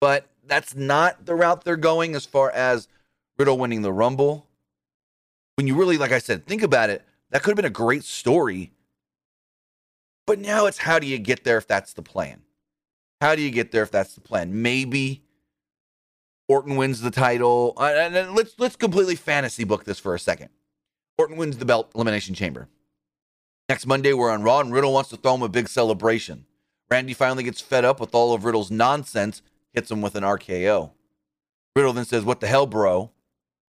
But 0.00 0.26
that's 0.46 0.74
not 0.74 1.26
the 1.26 1.34
route 1.34 1.64
they're 1.64 1.76
going 1.76 2.14
as 2.14 2.26
far 2.26 2.50
as 2.50 2.88
Riddle 3.38 3.58
winning 3.58 3.82
the 3.82 3.92
Rumble. 3.92 4.46
When 5.56 5.66
you 5.66 5.74
really, 5.74 5.98
like 5.98 6.12
I 6.12 6.18
said, 6.18 6.46
think 6.46 6.62
about 6.62 6.90
it, 6.90 7.04
that 7.30 7.42
could 7.42 7.50
have 7.50 7.56
been 7.56 7.64
a 7.64 7.70
great 7.70 8.04
story. 8.04 8.72
But 10.26 10.38
now 10.38 10.66
it's 10.66 10.78
how 10.78 10.98
do 10.98 11.06
you 11.06 11.18
get 11.18 11.44
there 11.44 11.58
if 11.58 11.66
that's 11.66 11.92
the 11.92 12.02
plan? 12.02 12.42
How 13.20 13.34
do 13.34 13.42
you 13.42 13.50
get 13.50 13.70
there 13.70 13.82
if 13.82 13.90
that's 13.90 14.14
the 14.14 14.20
plan? 14.20 14.62
Maybe 14.62 15.22
Orton 16.48 16.76
wins 16.76 17.00
the 17.00 17.10
title. 17.10 17.74
Uh, 17.76 17.92
and 17.96 18.34
let's 18.34 18.54
let's 18.58 18.76
completely 18.76 19.14
fantasy 19.14 19.64
book 19.64 19.84
this 19.84 19.98
for 19.98 20.14
a 20.14 20.18
second. 20.18 20.48
Orton 21.18 21.36
wins 21.36 21.58
the 21.58 21.64
belt 21.64 21.92
elimination 21.94 22.34
chamber. 22.34 22.68
Next 23.68 23.86
Monday 23.86 24.12
we're 24.12 24.30
on 24.30 24.42
Raw 24.42 24.60
and 24.60 24.72
Riddle 24.72 24.92
wants 24.92 25.10
to 25.10 25.16
throw 25.16 25.34
him 25.34 25.42
a 25.42 25.48
big 25.48 25.68
celebration. 25.68 26.46
Randy 26.90 27.14
finally 27.14 27.44
gets 27.44 27.60
fed 27.60 27.84
up 27.84 28.00
with 28.00 28.14
all 28.16 28.34
of 28.34 28.44
Riddle's 28.44 28.70
nonsense, 28.70 29.42
hits 29.72 29.90
him 29.90 30.02
with 30.02 30.16
an 30.16 30.24
RKO. 30.24 30.90
Riddle 31.76 31.92
then 31.92 32.04
says, 32.04 32.24
"What 32.24 32.40
the 32.40 32.48
hell, 32.48 32.66
bro? 32.66 33.12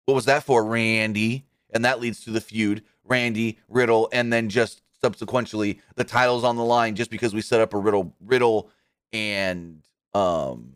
What 0.06 0.15
was 0.15 0.25
that 0.25 0.44
for, 0.44 0.63
Randy?" 0.63 1.48
And 1.72 1.84
that 1.84 2.00
leads 2.00 2.24
to 2.24 2.32
the 2.32 2.39
feud, 2.39 2.84
Randy, 3.03 3.60
Riddle, 3.68 4.08
and 4.13 4.32
then 4.32 4.48
just 4.48 4.82
subsequently 5.01 5.82
the 5.96 6.03
titles 6.03 6.44
on 6.44 6.56
the 6.56 6.63
line 6.63 6.96
just 6.96 7.12
because 7.12 7.34
we 7.34 7.41
set 7.41 7.62
up 7.62 7.74
a 7.74 7.77
Riddle 7.77 8.15
Riddle 8.22 8.70
and 9.13 9.82
um 10.13 10.74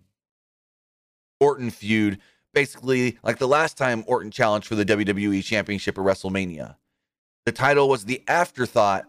Orton 1.40 1.72
feud. 1.72 2.20
Basically, 2.54 3.18
like 3.24 3.40
the 3.40 3.48
last 3.48 3.78
time 3.78 4.04
Orton 4.06 4.32
challenged 4.32 4.68
for 4.68 4.76
the 4.76 4.86
WWE 4.86 5.44
Championship 5.44 5.98
at 5.98 6.04
WrestleMania. 6.04 6.76
The 7.46 7.52
title 7.52 7.90
was 7.90 8.06
the 8.06 8.22
afterthought 8.28 9.06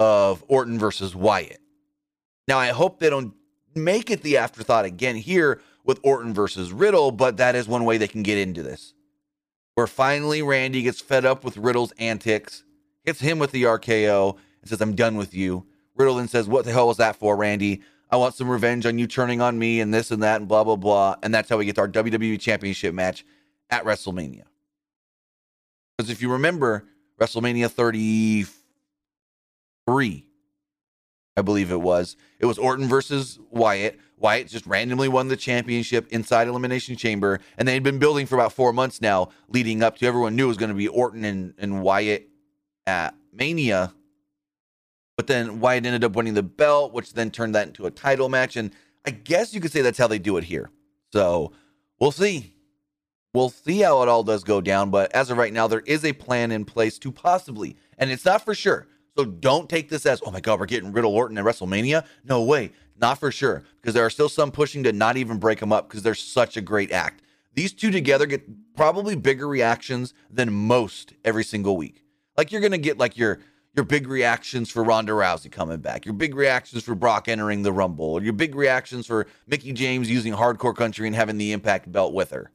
of 0.00 0.44
Orton 0.48 0.78
versus 0.78 1.14
Wyatt. 1.14 1.60
Now, 2.48 2.58
I 2.58 2.68
hope 2.68 2.98
they 2.98 3.10
don't 3.10 3.34
make 3.74 4.10
it 4.10 4.22
the 4.22 4.38
afterthought 4.38 4.84
again 4.86 5.16
here 5.16 5.60
with 5.84 6.00
Orton 6.02 6.34
versus 6.34 6.72
Riddle, 6.72 7.12
but 7.12 7.36
that 7.36 7.54
is 7.54 7.68
one 7.68 7.84
way 7.84 7.98
they 7.98 8.08
can 8.08 8.22
get 8.22 8.38
into 8.38 8.62
this. 8.62 8.94
Where 9.74 9.86
finally 9.86 10.42
Randy 10.42 10.82
gets 10.82 11.00
fed 11.00 11.24
up 11.24 11.44
with 11.44 11.56
Riddle's 11.56 11.92
antics, 11.98 12.64
hits 13.04 13.20
him 13.20 13.38
with 13.38 13.52
the 13.52 13.64
RKO, 13.64 14.36
and 14.60 14.68
says, 14.68 14.80
I'm 14.80 14.96
done 14.96 15.16
with 15.16 15.34
you. 15.34 15.66
Riddle 15.94 16.16
then 16.16 16.28
says, 16.28 16.48
What 16.48 16.64
the 16.64 16.72
hell 16.72 16.88
was 16.88 16.96
that 16.96 17.16
for, 17.16 17.36
Randy? 17.36 17.82
I 18.10 18.16
want 18.16 18.34
some 18.34 18.48
revenge 18.48 18.86
on 18.86 18.98
you 18.98 19.06
turning 19.06 19.40
on 19.40 19.58
me 19.58 19.80
and 19.80 19.92
this 19.92 20.10
and 20.10 20.22
that 20.22 20.40
and 20.40 20.48
blah, 20.48 20.64
blah, 20.64 20.76
blah. 20.76 21.16
And 21.22 21.34
that's 21.34 21.48
how 21.48 21.58
we 21.58 21.66
get 21.66 21.74
to 21.74 21.82
our 21.82 21.88
WWE 21.88 22.40
Championship 22.40 22.94
match 22.94 23.24
at 23.70 23.84
WrestleMania. 23.84 24.44
Because 25.96 26.10
if 26.10 26.22
you 26.22 26.32
remember, 26.32 26.84
WrestleMania 27.20 27.70
33, 27.70 30.26
I 31.36 31.42
believe 31.42 31.70
it 31.70 31.80
was, 31.80 32.16
it 32.38 32.46
was 32.46 32.58
Orton 32.58 32.88
versus 32.88 33.38
Wyatt. 33.50 33.98
Wyatt 34.16 34.48
just 34.48 34.66
randomly 34.66 35.08
won 35.08 35.28
the 35.28 35.36
championship 35.36 36.08
inside 36.10 36.48
Elimination 36.48 36.96
Chamber. 36.96 37.40
And 37.56 37.68
they 37.68 37.74
had 37.74 37.82
been 37.82 37.98
building 37.98 38.26
for 38.26 38.36
about 38.36 38.52
four 38.52 38.72
months 38.72 39.00
now, 39.00 39.28
leading 39.48 39.82
up 39.82 39.98
to 39.98 40.06
everyone 40.06 40.34
knew 40.34 40.46
it 40.46 40.48
was 40.48 40.56
going 40.56 40.70
to 40.70 40.74
be 40.74 40.88
Orton 40.88 41.24
and, 41.24 41.54
and 41.58 41.82
Wyatt 41.82 42.28
at 42.86 43.14
Mania 43.32 43.92
but 45.18 45.26
then 45.26 45.58
Wyatt 45.58 45.84
ended 45.84 46.04
up 46.04 46.14
winning 46.14 46.34
the 46.34 46.44
belt, 46.44 46.92
which 46.92 47.12
then 47.12 47.32
turned 47.32 47.56
that 47.56 47.66
into 47.66 47.86
a 47.86 47.90
title 47.90 48.28
match. 48.28 48.54
And 48.54 48.70
I 49.04 49.10
guess 49.10 49.52
you 49.52 49.60
could 49.60 49.72
say 49.72 49.82
that's 49.82 49.98
how 49.98 50.06
they 50.06 50.20
do 50.20 50.36
it 50.36 50.44
here. 50.44 50.70
So 51.12 51.50
we'll 51.98 52.12
see. 52.12 52.54
We'll 53.34 53.50
see 53.50 53.80
how 53.80 54.00
it 54.04 54.08
all 54.08 54.22
does 54.22 54.44
go 54.44 54.60
down. 54.60 54.90
But 54.90 55.12
as 55.12 55.28
of 55.28 55.36
right 55.36 55.52
now, 55.52 55.66
there 55.66 55.80
is 55.80 56.04
a 56.04 56.12
plan 56.12 56.52
in 56.52 56.64
place 56.64 57.00
to 57.00 57.10
possibly, 57.10 57.76
and 57.98 58.12
it's 58.12 58.24
not 58.24 58.44
for 58.44 58.54
sure. 58.54 58.86
So 59.16 59.24
don't 59.24 59.68
take 59.68 59.88
this 59.88 60.06
as, 60.06 60.22
oh 60.24 60.30
my 60.30 60.38
God, 60.38 60.60
we're 60.60 60.66
getting 60.66 60.92
Riddle 60.92 61.16
Orton 61.16 61.36
at 61.36 61.44
WrestleMania. 61.44 62.06
No 62.22 62.44
way. 62.44 62.70
Not 62.96 63.18
for 63.18 63.32
sure. 63.32 63.64
Because 63.80 63.94
there 63.94 64.06
are 64.06 64.10
still 64.10 64.28
some 64.28 64.52
pushing 64.52 64.84
to 64.84 64.92
not 64.92 65.16
even 65.16 65.38
break 65.38 65.58
them 65.58 65.72
up 65.72 65.88
because 65.88 66.04
they're 66.04 66.14
such 66.14 66.56
a 66.56 66.60
great 66.60 66.92
act. 66.92 67.22
These 67.54 67.72
two 67.72 67.90
together 67.90 68.24
get 68.26 68.76
probably 68.76 69.16
bigger 69.16 69.48
reactions 69.48 70.14
than 70.30 70.52
most 70.52 71.14
every 71.24 71.42
single 71.42 71.76
week. 71.76 72.04
Like 72.36 72.52
you're 72.52 72.60
going 72.60 72.70
to 72.70 72.78
get 72.78 72.98
like 72.98 73.16
your 73.16 73.40
your 73.78 73.84
big 73.84 74.08
reactions 74.08 74.68
for 74.68 74.82
Ronda 74.82 75.12
Rousey 75.12 75.52
coming 75.52 75.78
back, 75.78 76.04
your 76.04 76.12
big 76.12 76.34
reactions 76.34 76.82
for 76.82 76.96
Brock 76.96 77.28
entering 77.28 77.62
the 77.62 77.70
Rumble, 77.70 78.20
your 78.20 78.32
big 78.32 78.56
reactions 78.56 79.06
for 79.06 79.28
Mickie 79.46 79.72
James 79.72 80.10
using 80.10 80.32
Hardcore 80.32 80.74
Country 80.74 81.06
and 81.06 81.14
having 81.14 81.38
the 81.38 81.52
Impact 81.52 81.92
belt 81.92 82.12
with 82.12 82.32
her. 82.32 82.50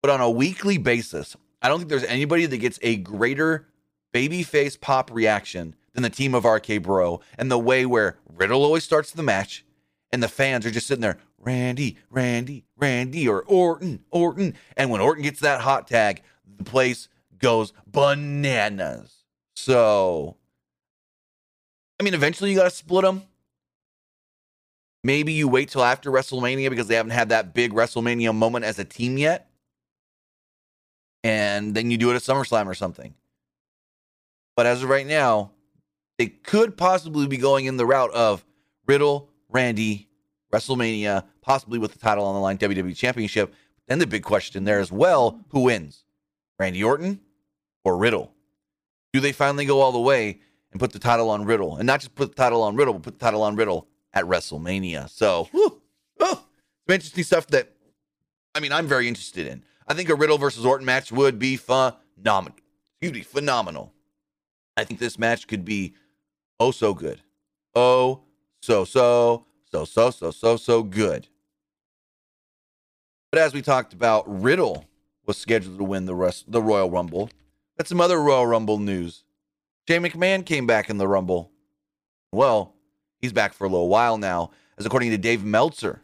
But 0.00 0.12
on 0.12 0.20
a 0.20 0.30
weekly 0.30 0.78
basis, 0.78 1.36
I 1.60 1.68
don't 1.68 1.78
think 1.78 1.90
there's 1.90 2.04
anybody 2.04 2.46
that 2.46 2.58
gets 2.58 2.78
a 2.82 2.94
greater 2.98 3.66
babyface 4.14 4.80
pop 4.80 5.10
reaction 5.10 5.74
than 5.92 6.04
the 6.04 6.08
team 6.10 6.36
of 6.36 6.44
RK 6.44 6.80
Bro 6.82 7.20
and 7.36 7.50
the 7.50 7.58
way 7.58 7.84
where 7.84 8.18
Riddle 8.32 8.62
always 8.62 8.84
starts 8.84 9.10
the 9.10 9.24
match 9.24 9.64
and 10.12 10.22
the 10.22 10.28
fans 10.28 10.64
are 10.64 10.70
just 10.70 10.86
sitting 10.86 11.02
there, 11.02 11.18
Randy, 11.36 11.96
Randy, 12.10 12.64
Randy, 12.76 13.26
or 13.26 13.42
Orton, 13.42 14.04
Orton. 14.12 14.54
And 14.76 14.88
when 14.90 15.00
Orton 15.00 15.24
gets 15.24 15.40
that 15.40 15.62
hot 15.62 15.88
tag, 15.88 16.22
the 16.58 16.62
place 16.62 17.08
goes 17.38 17.72
bananas. 17.88 19.24
So 19.56 20.36
mean, 22.04 22.14
eventually 22.14 22.50
you 22.50 22.56
got 22.56 22.64
to 22.64 22.70
split 22.70 23.04
them. 23.04 23.22
Maybe 25.02 25.32
you 25.32 25.48
wait 25.48 25.68
till 25.68 25.84
after 25.84 26.10
WrestleMania 26.10 26.70
because 26.70 26.88
they 26.88 26.94
haven't 26.94 27.12
had 27.12 27.28
that 27.28 27.52
big 27.52 27.72
WrestleMania 27.72 28.34
moment 28.34 28.64
as 28.64 28.78
a 28.78 28.84
team 28.84 29.18
yet. 29.18 29.50
And 31.22 31.74
then 31.74 31.90
you 31.90 31.98
do 31.98 32.10
it 32.10 32.14
at 32.14 32.22
SummerSlam 32.22 32.66
or 32.66 32.74
something. 32.74 33.14
But 34.56 34.66
as 34.66 34.82
of 34.82 34.88
right 34.88 35.06
now, 35.06 35.52
they 36.18 36.28
could 36.28 36.76
possibly 36.76 37.26
be 37.26 37.36
going 37.36 37.66
in 37.66 37.76
the 37.76 37.86
route 37.86 38.12
of 38.12 38.44
Riddle, 38.86 39.30
Randy, 39.48 40.08
WrestleMania, 40.52 41.24
possibly 41.42 41.78
with 41.78 41.92
the 41.92 41.98
title 41.98 42.24
on 42.24 42.34
the 42.34 42.40
line, 42.40 42.58
WWE 42.58 42.96
Championship. 42.96 43.54
Then 43.88 43.98
the 43.98 44.06
big 44.06 44.22
question 44.22 44.64
there 44.64 44.78
as 44.78 44.92
well 44.92 45.40
who 45.48 45.60
wins? 45.60 46.04
Randy 46.58 46.82
Orton 46.82 47.20
or 47.84 47.96
Riddle? 47.96 48.32
Do 49.12 49.20
they 49.20 49.32
finally 49.32 49.66
go 49.66 49.80
all 49.80 49.92
the 49.92 49.98
way 49.98 50.40
and 50.74 50.80
put 50.80 50.92
the 50.92 50.98
title 50.98 51.30
on 51.30 51.46
Riddle? 51.46 51.76
And 51.76 51.86
not 51.86 52.00
just 52.00 52.14
put 52.14 52.30
the 52.30 52.34
title 52.34 52.62
on 52.62 52.76
Riddle, 52.76 52.94
but 52.94 53.02
put 53.04 53.18
the 53.18 53.24
title 53.24 53.42
on 53.42 53.56
Riddle 53.56 53.86
at 54.12 54.24
WrestleMania. 54.24 55.08
So, 55.08 55.48
whew, 55.52 55.80
oh, 56.20 56.44
some 56.86 56.94
interesting 56.94 57.24
stuff 57.24 57.46
that, 57.48 57.70
I 58.54 58.60
mean, 58.60 58.72
I'm 58.72 58.86
very 58.86 59.08
interested 59.08 59.46
in. 59.46 59.64
I 59.86 59.94
think 59.94 60.08
a 60.08 60.14
Riddle 60.14 60.36
versus 60.36 60.66
Orton 60.66 60.84
match 60.84 61.12
would 61.12 61.38
be 61.38 61.56
phenomenal. 61.56 62.58
Excuse 63.00 63.12
me, 63.12 63.22
phenomenal. 63.22 63.94
I 64.76 64.84
think 64.84 64.98
this 64.98 65.18
match 65.18 65.46
could 65.46 65.64
be 65.64 65.94
oh 66.58 66.72
so 66.72 66.92
good. 66.92 67.20
Oh, 67.74 68.22
so, 68.60 68.84
so, 68.84 69.46
so, 69.70 69.84
so, 69.84 70.10
so, 70.10 70.30
so, 70.30 70.56
so 70.56 70.82
good. 70.82 71.28
But 73.30 73.40
as 73.40 73.54
we 73.54 73.62
talked 73.62 73.92
about, 73.92 74.24
Riddle 74.26 74.86
was 75.26 75.36
scheduled 75.38 75.78
to 75.78 75.84
win 75.84 76.06
the 76.06 76.14
rest 76.14 76.50
the 76.50 76.62
Royal 76.62 76.90
Rumble. 76.90 77.30
That's 77.76 77.88
some 77.88 78.00
other 78.00 78.20
Royal 78.20 78.46
Rumble 78.46 78.78
news. 78.78 79.24
Shane 79.86 80.02
McMahon 80.02 80.46
came 80.46 80.66
back 80.66 80.88
in 80.88 80.98
the 80.98 81.08
Rumble. 81.08 81.50
Well, 82.32 82.74
he's 83.20 83.32
back 83.32 83.52
for 83.52 83.64
a 83.64 83.68
little 83.68 83.88
while 83.88 84.18
now, 84.18 84.50
as 84.78 84.86
according 84.86 85.10
to 85.10 85.18
Dave 85.18 85.44
Meltzer 85.44 86.02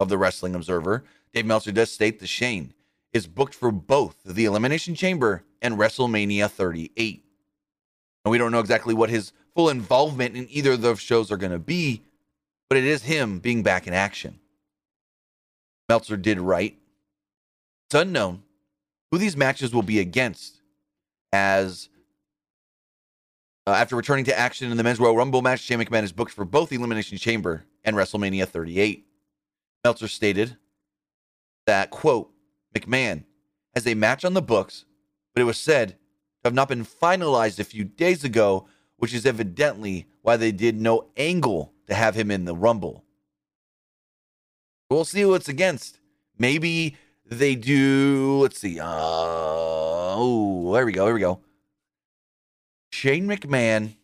of 0.00 0.08
the 0.08 0.18
Wrestling 0.18 0.54
Observer, 0.54 1.04
Dave 1.32 1.46
Meltzer 1.46 1.72
does 1.72 1.92
state 1.92 2.18
that 2.18 2.26
Shane 2.26 2.74
is 3.12 3.26
booked 3.26 3.54
for 3.54 3.70
both 3.70 4.16
the 4.24 4.44
Elimination 4.44 4.94
Chamber 4.94 5.44
and 5.62 5.76
WrestleMania 5.76 6.50
38. 6.50 7.24
And 8.24 8.30
we 8.30 8.38
don't 8.38 8.52
know 8.52 8.60
exactly 8.60 8.94
what 8.94 9.10
his 9.10 9.32
full 9.54 9.68
involvement 9.68 10.36
in 10.36 10.46
either 10.50 10.72
of 10.72 10.82
those 10.82 11.00
shows 11.00 11.30
are 11.30 11.36
going 11.36 11.52
to 11.52 11.58
be, 11.58 12.02
but 12.68 12.78
it 12.78 12.84
is 12.84 13.02
him 13.02 13.38
being 13.38 13.62
back 13.62 13.86
in 13.86 13.94
action. 13.94 14.38
Meltzer 15.88 16.16
did 16.16 16.40
write. 16.40 16.78
It's 17.86 17.94
unknown 17.94 18.42
who 19.10 19.18
these 19.18 19.36
matches 19.36 19.74
will 19.74 19.82
be 19.82 19.98
against, 19.98 20.60
as 21.32 21.88
uh, 23.66 23.72
after 23.72 23.96
returning 23.96 24.24
to 24.26 24.38
action 24.38 24.70
in 24.70 24.76
the 24.76 24.82
Men's 24.82 24.98
Royal 24.98 25.16
Rumble 25.16 25.42
match, 25.42 25.60
Shane 25.60 25.78
McMahon 25.78 26.02
is 26.02 26.12
booked 26.12 26.32
for 26.32 26.44
both 26.44 26.72
Elimination 26.72 27.18
Chamber 27.18 27.64
and 27.84 27.96
WrestleMania 27.96 28.46
38. 28.46 29.06
Meltzer 29.84 30.08
stated 30.08 30.56
that, 31.66 31.90
quote, 31.90 32.30
McMahon 32.74 33.24
has 33.74 33.86
a 33.86 33.94
match 33.94 34.24
on 34.24 34.34
the 34.34 34.42
books, 34.42 34.84
but 35.34 35.40
it 35.40 35.44
was 35.44 35.58
said 35.58 35.90
to 35.90 35.96
have 36.44 36.54
not 36.54 36.68
been 36.68 36.84
finalized 36.84 37.58
a 37.58 37.64
few 37.64 37.84
days 37.84 38.24
ago, 38.24 38.66
which 38.96 39.14
is 39.14 39.26
evidently 39.26 40.06
why 40.22 40.36
they 40.36 40.52
did 40.52 40.80
no 40.80 41.08
angle 41.16 41.72
to 41.86 41.94
have 41.94 42.14
him 42.14 42.30
in 42.30 42.44
the 42.44 42.54
Rumble. 42.54 43.04
We'll 44.88 45.04
see 45.04 45.20
who 45.20 45.34
it's 45.34 45.48
against. 45.48 46.00
Maybe 46.38 46.96
they 47.24 47.54
do. 47.54 48.40
Let's 48.42 48.58
see. 48.58 48.80
Uh, 48.80 48.86
oh, 48.86 50.72
there 50.72 50.84
we 50.84 50.92
go. 50.92 51.04
Here 51.06 51.14
we 51.14 51.20
go. 51.20 51.40
Shane 53.00 53.26
McMahon, 53.26 53.94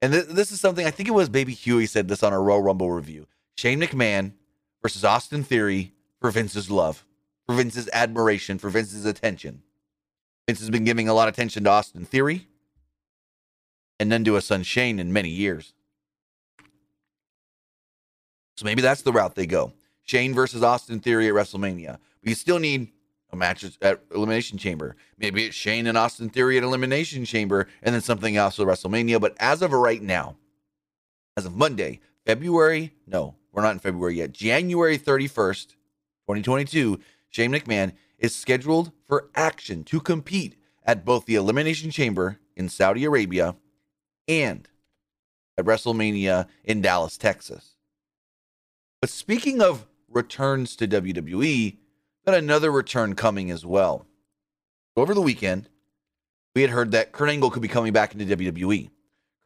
and 0.00 0.12
th- 0.12 0.26
this 0.26 0.52
is 0.52 0.60
something 0.60 0.86
I 0.86 0.92
think 0.92 1.08
it 1.08 1.12
was 1.12 1.28
Baby 1.28 1.52
Huey 1.52 1.84
said 1.86 2.06
this 2.06 2.22
on 2.22 2.32
a 2.32 2.38
Royal 2.38 2.62
Rumble 2.62 2.92
review. 2.92 3.26
Shane 3.56 3.80
McMahon 3.80 4.34
versus 4.82 5.04
Austin 5.04 5.42
Theory 5.42 5.94
for 6.20 6.30
Vince's 6.30 6.70
love, 6.70 7.04
for 7.44 7.56
Vince's 7.56 7.90
admiration, 7.92 8.58
for 8.58 8.70
Vince's 8.70 9.04
attention. 9.04 9.64
Vince 10.46 10.60
has 10.60 10.70
been 10.70 10.84
giving 10.84 11.08
a 11.08 11.12
lot 11.12 11.26
of 11.26 11.34
attention 11.34 11.64
to 11.64 11.70
Austin 11.70 12.04
Theory 12.04 12.46
and 13.98 14.12
then 14.12 14.22
to 14.22 14.34
his 14.34 14.44
son 14.44 14.62
Shane 14.62 15.00
in 15.00 15.12
many 15.12 15.30
years. 15.30 15.72
So 18.56 18.64
maybe 18.64 18.80
that's 18.80 19.02
the 19.02 19.12
route 19.12 19.34
they 19.34 19.46
go. 19.46 19.72
Shane 20.04 20.34
versus 20.34 20.62
Austin 20.62 21.00
Theory 21.00 21.26
at 21.26 21.34
WrestleMania. 21.34 21.98
But 22.20 22.28
you 22.28 22.36
still 22.36 22.60
need 22.60 22.92
a 23.36 23.38
match 23.38 23.64
at 23.82 24.00
Elimination 24.14 24.58
Chamber. 24.58 24.96
Maybe 25.18 25.44
it's 25.44 25.54
Shane 25.54 25.86
and 25.86 25.96
Austin 25.96 26.28
Theory 26.28 26.56
at 26.58 26.64
Elimination 26.64 27.24
Chamber 27.24 27.68
and 27.82 27.94
then 27.94 28.02
something 28.02 28.36
else 28.36 28.58
at 28.58 28.66
WrestleMania. 28.66 29.20
But 29.20 29.36
as 29.38 29.62
of 29.62 29.72
right 29.72 30.02
now, 30.02 30.36
as 31.36 31.46
of 31.46 31.54
Monday, 31.54 32.00
February, 32.24 32.94
no, 33.06 33.36
we're 33.52 33.62
not 33.62 33.72
in 33.72 33.78
February 33.78 34.16
yet, 34.16 34.32
January 34.32 34.98
31st, 34.98 35.68
2022, 36.26 36.98
Shane 37.28 37.52
McMahon 37.52 37.92
is 38.18 38.34
scheduled 38.34 38.92
for 39.06 39.30
action 39.34 39.84
to 39.84 40.00
compete 40.00 40.56
at 40.84 41.04
both 41.04 41.26
the 41.26 41.34
Elimination 41.34 41.90
Chamber 41.90 42.38
in 42.56 42.68
Saudi 42.68 43.04
Arabia 43.04 43.56
and 44.26 44.68
at 45.58 45.64
WrestleMania 45.64 46.46
in 46.64 46.80
Dallas, 46.80 47.16
Texas. 47.16 47.76
But 49.00 49.10
speaking 49.10 49.60
of 49.60 49.86
returns 50.08 50.76
to 50.76 50.88
WWE, 50.88 51.76
got 52.26 52.36
another 52.36 52.72
return 52.72 53.14
coming 53.14 53.52
as 53.52 53.64
well. 53.64 54.04
Over 54.96 55.14
the 55.14 55.22
weekend, 55.22 55.68
we 56.56 56.62
had 56.62 56.70
heard 56.70 56.90
that 56.90 57.12
Kurt 57.12 57.28
Angle 57.28 57.50
could 57.50 57.62
be 57.62 57.68
coming 57.68 57.92
back 57.92 58.14
into 58.14 58.36
WWE. 58.36 58.90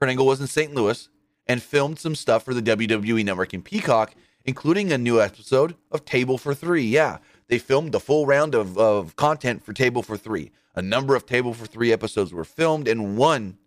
Kurt 0.00 0.08
Angle 0.08 0.24
was 0.24 0.40
in 0.40 0.46
St. 0.46 0.74
Louis 0.74 1.08
and 1.46 1.62
filmed 1.62 1.98
some 1.98 2.14
stuff 2.14 2.42
for 2.42 2.54
the 2.54 2.62
WWE 2.62 3.22
Network 3.22 3.52
in 3.52 3.60
Peacock, 3.60 4.14
including 4.46 4.92
a 4.92 4.98
new 4.98 5.20
episode 5.20 5.74
of 5.90 6.06
Table 6.06 6.38
for 6.38 6.54
Three. 6.54 6.84
Yeah, 6.84 7.18
they 7.48 7.58
filmed 7.58 7.92
the 7.92 8.00
full 8.00 8.24
round 8.24 8.54
of, 8.54 8.78
of 8.78 9.14
content 9.16 9.62
for 9.62 9.74
Table 9.74 10.02
for 10.02 10.16
Three. 10.16 10.50
A 10.74 10.80
number 10.80 11.14
of 11.14 11.26
Table 11.26 11.52
for 11.52 11.66
Three 11.66 11.92
episodes 11.92 12.32
were 12.32 12.44
filmed, 12.44 12.88
and 12.88 13.18
one 13.18 13.58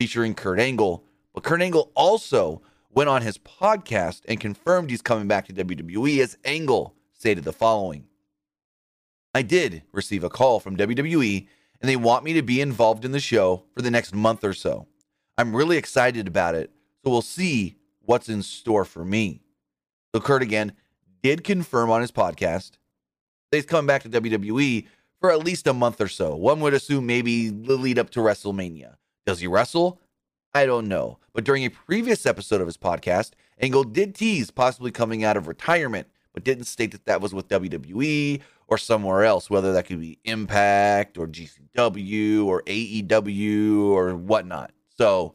featuring 0.00 0.34
Kurt 0.34 0.58
Angle. 0.58 1.04
But 1.32 1.44
Kurt 1.44 1.62
Angle 1.62 1.92
also 1.94 2.60
went 2.90 3.08
on 3.08 3.22
his 3.22 3.38
podcast 3.38 4.22
and 4.26 4.40
confirmed 4.40 4.90
he's 4.90 5.02
coming 5.02 5.28
back 5.28 5.46
to 5.46 5.52
WWE 5.52 6.18
as 6.18 6.36
Angle 6.44 6.96
stated 7.12 7.44
the 7.44 7.52
following 7.52 8.08
I 9.34 9.42
did 9.42 9.82
receive 9.92 10.24
a 10.24 10.30
call 10.30 10.60
from 10.60 10.76
WWE 10.76 11.46
and 11.80 11.88
they 11.88 11.96
want 11.96 12.24
me 12.24 12.32
to 12.34 12.42
be 12.42 12.60
involved 12.60 13.04
in 13.04 13.12
the 13.12 13.20
show 13.20 13.64
for 13.74 13.82
the 13.82 13.90
next 13.90 14.14
month 14.14 14.44
or 14.44 14.52
so. 14.52 14.86
I'm 15.38 15.56
really 15.56 15.76
excited 15.76 16.28
about 16.28 16.54
it, 16.54 16.70
so 17.04 17.10
we'll 17.10 17.22
see 17.22 17.76
what's 18.02 18.28
in 18.28 18.42
store 18.42 18.84
for 18.84 19.04
me. 19.04 19.40
So 20.14 20.20
Kurt 20.20 20.42
again 20.42 20.72
did 21.22 21.44
confirm 21.44 21.90
on 21.90 22.00
his 22.00 22.12
podcast 22.12 22.72
he's 23.52 23.66
coming 23.66 23.86
back 23.86 24.02
to 24.02 24.08
WWE 24.08 24.86
for 25.20 25.30
at 25.30 25.44
least 25.44 25.66
a 25.66 25.72
month 25.72 26.00
or 26.00 26.08
so. 26.08 26.34
One 26.34 26.60
would 26.60 26.74
assume 26.74 27.06
maybe 27.06 27.50
the 27.50 27.76
lead 27.76 27.98
up 27.98 28.10
to 28.10 28.20
WrestleMania. 28.20 28.96
Does 29.26 29.40
he 29.40 29.46
wrestle? 29.46 30.00
I 30.54 30.66
don't 30.66 30.88
know. 30.88 31.18
But 31.32 31.44
during 31.44 31.64
a 31.64 31.70
previous 31.70 32.26
episode 32.26 32.60
of 32.60 32.66
his 32.66 32.76
podcast, 32.76 33.32
Angle 33.60 33.84
did 33.84 34.14
tease 34.14 34.50
possibly 34.50 34.90
coming 34.90 35.22
out 35.22 35.36
of 35.36 35.46
retirement, 35.46 36.08
but 36.34 36.44
didn't 36.44 36.64
state 36.64 36.90
that 36.90 37.04
that 37.04 37.20
was 37.20 37.32
with 37.32 37.48
WWE 37.48 38.40
or 38.72 38.78
somewhere 38.78 39.22
else, 39.22 39.50
whether 39.50 39.74
that 39.74 39.84
could 39.84 40.00
be 40.00 40.18
Impact 40.24 41.18
or 41.18 41.26
GCW 41.26 42.46
or 42.46 42.62
AEW 42.62 43.90
or 43.90 44.16
whatnot. 44.16 44.72
So 44.96 45.34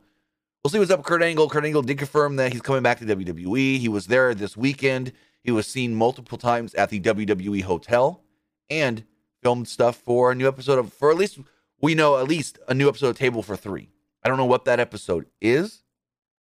we'll 0.64 0.72
see 0.72 0.80
what's 0.80 0.90
up 0.90 1.02
with 1.02 1.06
Kurt 1.06 1.22
Angle. 1.22 1.48
Kurt 1.48 1.64
Angle 1.64 1.84
did 1.84 2.00
confirm 2.00 2.38
that 2.38 2.52
he's 2.52 2.64
coming 2.64 2.82
back 2.82 2.98
to 2.98 3.06
WWE. 3.06 3.78
He 3.78 3.88
was 3.88 4.08
there 4.08 4.34
this 4.34 4.58
weekend. 4.58 5.14
He 5.44 5.52
was 5.52 5.68
seen 5.68 5.94
multiple 5.94 6.40
times 6.40 6.74
at 6.74 6.90
the 6.90 7.00
WWE 7.00 7.62
hotel 7.62 8.24
and 8.72 9.04
filmed 9.44 9.68
stuff 9.68 9.98
for 9.98 10.32
a 10.32 10.36
new 10.36 10.48
episode 10.48 10.80
of, 10.80 10.92
for 10.92 11.12
at 11.12 11.18
least, 11.18 11.38
we 11.80 11.94
know 11.94 12.18
at 12.18 12.28
least 12.28 12.58
a 12.68 12.74
new 12.74 12.90
episode 12.90 13.10
of 13.10 13.20
Table 13.20 13.44
for 13.44 13.56
Three. 13.56 13.92
I 14.24 14.30
don't 14.30 14.38
know 14.38 14.46
what 14.46 14.66
that 14.66 14.80
episode 14.80 15.28
is. 15.40 15.84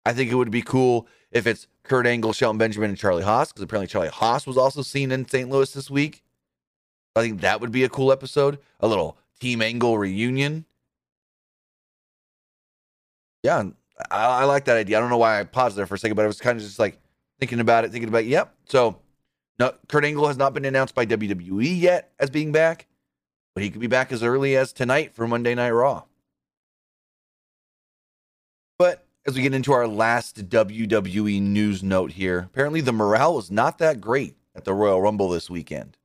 I 0.05 0.12
think 0.12 0.31
it 0.31 0.35
would 0.35 0.50
be 0.50 0.61
cool 0.61 1.09
if 1.31 1.46
it's 1.46 1.68
Kurt 1.85 2.07
Angle, 2.07 2.35
Shelton 2.35 2.59
Benjamin, 2.59 2.90
and 2.90 2.98
Charlie 2.98 3.22
Haas, 3.22 3.50
because 3.50 3.62
apparently 3.62 3.87
Charlie 3.87 4.09
Haas 4.09 4.46
was 4.46 4.59
also 4.59 4.83
seen 4.83 5.11
in 5.11 5.26
St. 5.26 5.48
Louis 5.48 5.72
this 5.72 5.88
week. 5.88 6.22
I 7.14 7.20
think 7.22 7.40
that 7.42 7.61
would 7.61 7.72
be 7.72 7.85
a 7.85 7.88
cool 7.88 8.12
episode. 8.12 8.59
A 8.81 8.88
little 8.88 9.18
Team 9.40 9.62
Angle 9.62 9.98
reunion. 9.98 10.64
Yeah, 13.42 13.64
I, 14.11 14.25
I 14.25 14.44
like 14.44 14.64
that 14.66 14.77
idea. 14.77 14.96
I 14.96 15.01
don't 15.01 15.11
know 15.11 15.18
why 15.18 15.40
I 15.40 15.44
paused 15.44 15.77
there 15.77 15.87
for 15.87 15.96
a 15.96 15.98
second, 15.98 16.16
but 16.16 16.25
I 16.25 16.29
was 16.29 16.40
kind 16.40 16.57
of 16.57 16.64
just 16.64 16.79
like 16.79 16.98
thinking 17.40 17.61
about 17.61 17.85
it, 17.85 17.90
thinking 17.90 18.09
about, 18.09 18.22
it. 18.22 18.29
yep. 18.29 18.55
So, 18.66 18.98
no, 19.59 19.75
Kurt 19.88 20.05
Angle 20.05 20.29
has 20.29 20.37
not 20.37 20.55
been 20.55 20.64
announced 20.64 20.94
by 20.94 21.05
WWE 21.05 21.81
yet 21.81 22.12
as 22.18 22.31
being 22.31 22.53
back, 22.53 22.87
but 23.55 23.62
he 23.62 23.70
could 23.70 23.81
be 23.81 23.88
back 23.88 24.12
as 24.12 24.22
early 24.22 24.57
as 24.57 24.72
tonight 24.72 25.14
for 25.14 25.27
Monday 25.27 25.55
Night 25.55 25.70
Raw. 25.70 26.05
But 28.79 29.05
as 29.27 29.37
we 29.37 29.42
get 29.42 29.55
into 29.55 29.72
our 29.72 29.87
last 29.87 30.48
WWE 30.48 31.42
news 31.42 31.83
note 31.83 32.12
here, 32.12 32.38
apparently 32.38 32.81
the 32.81 32.92
morale 32.92 33.35
was 33.35 33.51
not 33.51 33.79
that 33.79 34.01
great 34.01 34.37
at 34.55 34.64
the 34.64 34.75
Royal 34.75 35.03
Rumble 35.03 35.29
this 35.29 35.51
weekend. 35.51 35.96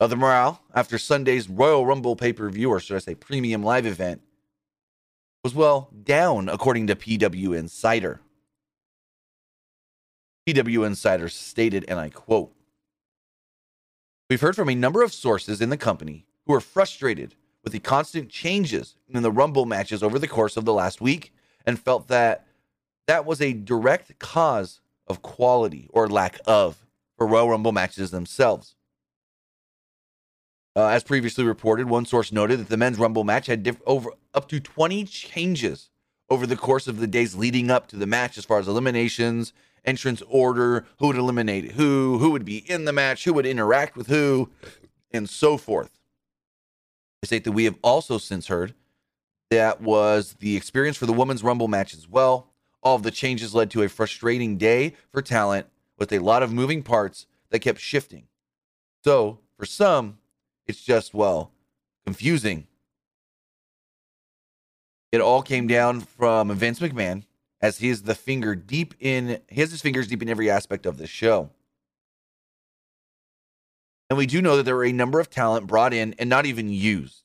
Uh, 0.00 0.06
the 0.06 0.16
morale 0.16 0.62
after 0.74 0.96
Sunday's 0.96 1.48
Royal 1.48 1.84
Rumble 1.84 2.16
pay 2.16 2.32
per 2.32 2.48
view, 2.48 2.70
or 2.70 2.80
should 2.80 2.96
I 2.96 3.00
say 3.00 3.14
premium 3.14 3.62
live 3.62 3.84
event, 3.84 4.22
was 5.44 5.54
well 5.54 5.90
down, 6.02 6.48
according 6.48 6.86
to 6.86 6.96
PW 6.96 7.56
Insider. 7.56 8.20
PW 10.48 10.86
Insider 10.86 11.28
stated, 11.28 11.84
and 11.86 12.00
I 12.00 12.08
quote 12.08 12.52
We've 14.30 14.40
heard 14.40 14.56
from 14.56 14.70
a 14.70 14.74
number 14.74 15.02
of 15.02 15.12
sources 15.12 15.60
in 15.60 15.68
the 15.68 15.76
company 15.76 16.26
who 16.46 16.54
are 16.54 16.60
frustrated 16.60 17.34
with 17.62 17.74
the 17.74 17.78
constant 17.78 18.30
changes 18.30 18.96
in 19.08 19.22
the 19.22 19.30
Rumble 19.30 19.66
matches 19.66 20.02
over 20.02 20.18
the 20.18 20.28
course 20.28 20.56
of 20.56 20.64
the 20.64 20.72
last 20.72 21.02
week 21.02 21.34
and 21.66 21.78
felt 21.78 22.08
that 22.08 22.46
that 23.06 23.26
was 23.26 23.42
a 23.42 23.52
direct 23.52 24.18
cause 24.18 24.80
of 25.06 25.20
quality 25.20 25.88
or 25.90 26.08
lack 26.08 26.38
of 26.46 26.86
for 27.18 27.26
Royal 27.26 27.50
Rumble 27.50 27.72
matches 27.72 28.10
themselves. 28.10 28.76
Uh, 30.76 30.86
as 30.86 31.02
previously 31.02 31.44
reported, 31.44 31.88
one 31.88 32.06
source 32.06 32.30
noted 32.30 32.60
that 32.60 32.68
the 32.68 32.76
men's 32.76 32.98
Rumble 32.98 33.24
match 33.24 33.46
had 33.46 33.62
diff- 33.62 33.82
over 33.86 34.12
up 34.34 34.48
to 34.48 34.60
20 34.60 35.04
changes 35.04 35.90
over 36.28 36.46
the 36.46 36.56
course 36.56 36.86
of 36.86 36.98
the 36.98 37.08
days 37.08 37.34
leading 37.34 37.70
up 37.70 37.88
to 37.88 37.96
the 37.96 38.06
match, 38.06 38.38
as 38.38 38.44
far 38.44 38.60
as 38.60 38.68
eliminations, 38.68 39.52
entrance 39.84 40.22
order, 40.28 40.86
who 40.98 41.08
would 41.08 41.16
eliminate 41.16 41.72
who, 41.72 42.18
who 42.18 42.30
would 42.30 42.44
be 42.44 42.58
in 42.70 42.84
the 42.84 42.92
match, 42.92 43.24
who 43.24 43.32
would 43.32 43.46
interact 43.46 43.96
with 43.96 44.06
who, 44.06 44.48
and 45.10 45.28
so 45.28 45.56
forth. 45.56 45.98
They 47.20 47.26
state 47.26 47.44
that 47.44 47.52
we 47.52 47.64
have 47.64 47.76
also 47.82 48.18
since 48.18 48.46
heard 48.46 48.74
that 49.50 49.80
was 49.80 50.36
the 50.38 50.56
experience 50.56 50.96
for 50.96 51.06
the 51.06 51.12
women's 51.12 51.42
Rumble 51.42 51.68
match 51.68 51.92
as 51.92 52.08
well. 52.08 52.52
All 52.82 52.94
of 52.94 53.02
the 53.02 53.10
changes 53.10 53.54
led 53.54 53.70
to 53.72 53.82
a 53.82 53.88
frustrating 53.88 54.56
day 54.56 54.94
for 55.10 55.20
talent 55.20 55.66
with 55.98 56.12
a 56.12 56.20
lot 56.20 56.44
of 56.44 56.52
moving 56.52 56.82
parts 56.82 57.26
that 57.50 57.58
kept 57.58 57.80
shifting. 57.80 58.28
So, 59.04 59.40
for 59.58 59.66
some, 59.66 60.18
it's 60.66 60.82
just, 60.82 61.14
well, 61.14 61.52
confusing. 62.04 62.66
It 65.12 65.20
all 65.20 65.42
came 65.42 65.66
down 65.66 66.00
from 66.00 66.54
Vince 66.54 66.78
McMahon, 66.78 67.24
as 67.60 67.78
he 67.78 67.88
is 67.88 68.02
the 68.02 68.14
finger 68.14 68.54
deep 68.54 68.94
in, 69.00 69.40
he 69.48 69.60
has 69.60 69.70
his 69.70 69.82
fingers 69.82 70.06
deep 70.06 70.22
in 70.22 70.28
every 70.28 70.50
aspect 70.50 70.86
of 70.86 70.96
this 70.96 71.10
show. 71.10 71.50
And 74.08 74.16
we 74.16 74.26
do 74.26 74.42
know 74.42 74.56
that 74.56 74.64
there 74.64 74.76
were 74.76 74.84
a 74.84 74.92
number 74.92 75.20
of 75.20 75.30
talent 75.30 75.66
brought 75.66 75.92
in 75.92 76.14
and 76.18 76.28
not 76.28 76.46
even 76.46 76.68
used 76.68 77.22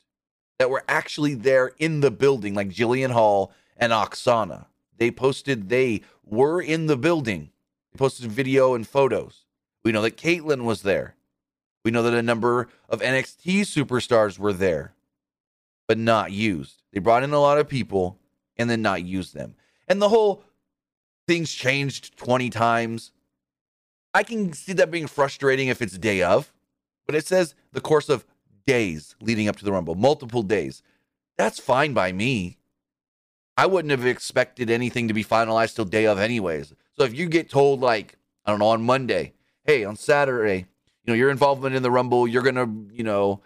that 0.60 0.70
were 0.70 0.84
actually 0.88 1.34
there 1.34 1.72
in 1.80 2.02
the 2.02 2.12
building, 2.12 2.54
like 2.54 2.70
Jillian 2.70 3.12
Hall 3.12 3.52
and 3.78 3.92
Aksana. 3.92 4.66
They 4.98 5.12
posted 5.12 5.70
they 5.70 6.02
were 6.24 6.62
in 6.62 6.86
the 6.86 6.98
building. 6.98 7.50
They 7.92 7.98
posted 7.98 8.32
video 8.32 8.76
and 8.76 8.88
photos. 8.88 9.46
We 9.84 9.92
know 9.92 10.02
that 10.02 10.18
Kaitlyn 10.18 10.64
was 10.64 10.84
there. 10.84 11.15
We 11.86 11.92
know 11.92 12.02
that 12.02 12.16
a 12.16 12.24
number 12.24 12.68
of 12.90 13.02
NXT 13.02 13.62
superstars 13.62 14.40
were 14.40 14.54
there, 14.54 14.96
but 15.88 16.00
not 16.00 16.32
used. 16.32 16.82
They 16.92 17.00
brought 17.00 17.22
in 17.22 17.32
a 17.32 17.40
lot 17.40 17.60
of 17.60 17.70
people 17.70 18.18
and 18.58 18.68
then 18.68 18.82
not 18.82 19.04
used 19.04 19.36
them. 19.36 19.54
And 19.88 20.02
the 20.02 20.10
whole 20.10 20.44
thing's 21.28 21.54
changed 21.54 22.18
20 22.18 22.50
times. 22.50 23.12
I 24.16 24.24
can 24.24 24.52
see 24.54 24.74
that 24.74 24.90
being 24.90 25.06
frustrating 25.06 25.68
if 25.68 25.80
it's 25.80 25.96
day 25.96 26.24
of, 26.24 26.52
but 27.06 27.14
it 27.14 27.28
says 27.28 27.54
the 27.72 27.82
course 27.82 28.10
of 28.10 28.26
days 28.66 29.16
leading 29.22 29.48
up 29.48 29.58
to 29.58 29.64
the 29.64 29.72
Rumble, 29.72 29.94
multiple 29.94 30.42
days. 30.42 30.82
That's 31.38 31.60
fine 31.60 31.94
by 31.94 32.12
me. 32.12 32.58
I 33.58 33.68
wouldn't 33.68 33.92
have 33.92 34.08
expected 34.08 34.72
anything 34.72 35.08
to 35.08 35.14
be 35.14 35.24
finalized 35.24 35.76
till 35.76 35.86
day 35.86 36.08
of, 36.08 36.18
anyways. 36.18 36.74
So 36.98 37.04
if 37.04 37.14
you 37.14 37.28
get 37.28 37.48
told, 37.48 37.82
like, 37.82 38.18
I 38.44 38.50
don't 38.50 38.60
know, 38.60 38.70
on 38.70 38.82
Monday, 38.82 39.34
hey, 39.66 39.86
on 39.86 39.96
Saturday, 39.96 40.66
you 41.06 41.14
know, 41.14 41.18
your 41.18 41.30
involvement 41.30 41.76
in 41.76 41.84
the 41.84 41.92
Rumble, 41.92 42.28
you're 42.28 42.42
gonna, 42.42 42.68
you 42.92 43.04
know, 43.04 43.42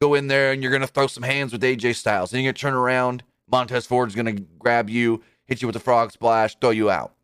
go 0.00 0.14
in 0.14 0.26
there 0.26 0.52
and 0.52 0.62
you're 0.62 0.72
gonna 0.72 0.86
throw 0.86 1.06
some 1.06 1.22
hands 1.22 1.52
with 1.52 1.62
AJ 1.62 1.96
Styles. 1.96 2.32
And 2.32 2.42
you're 2.42 2.52
gonna 2.52 2.58
turn 2.58 2.74
around, 2.74 3.22
Montez 3.50 3.86
Ford's 3.86 4.14
gonna 4.14 4.32
grab 4.58 4.88
you, 4.88 5.22
hit 5.44 5.60
you 5.60 5.68
with 5.68 5.76
a 5.76 5.80
frog 5.80 6.12
splash, 6.12 6.56
throw 6.60 6.70
you 6.70 6.90
out. 6.90 7.14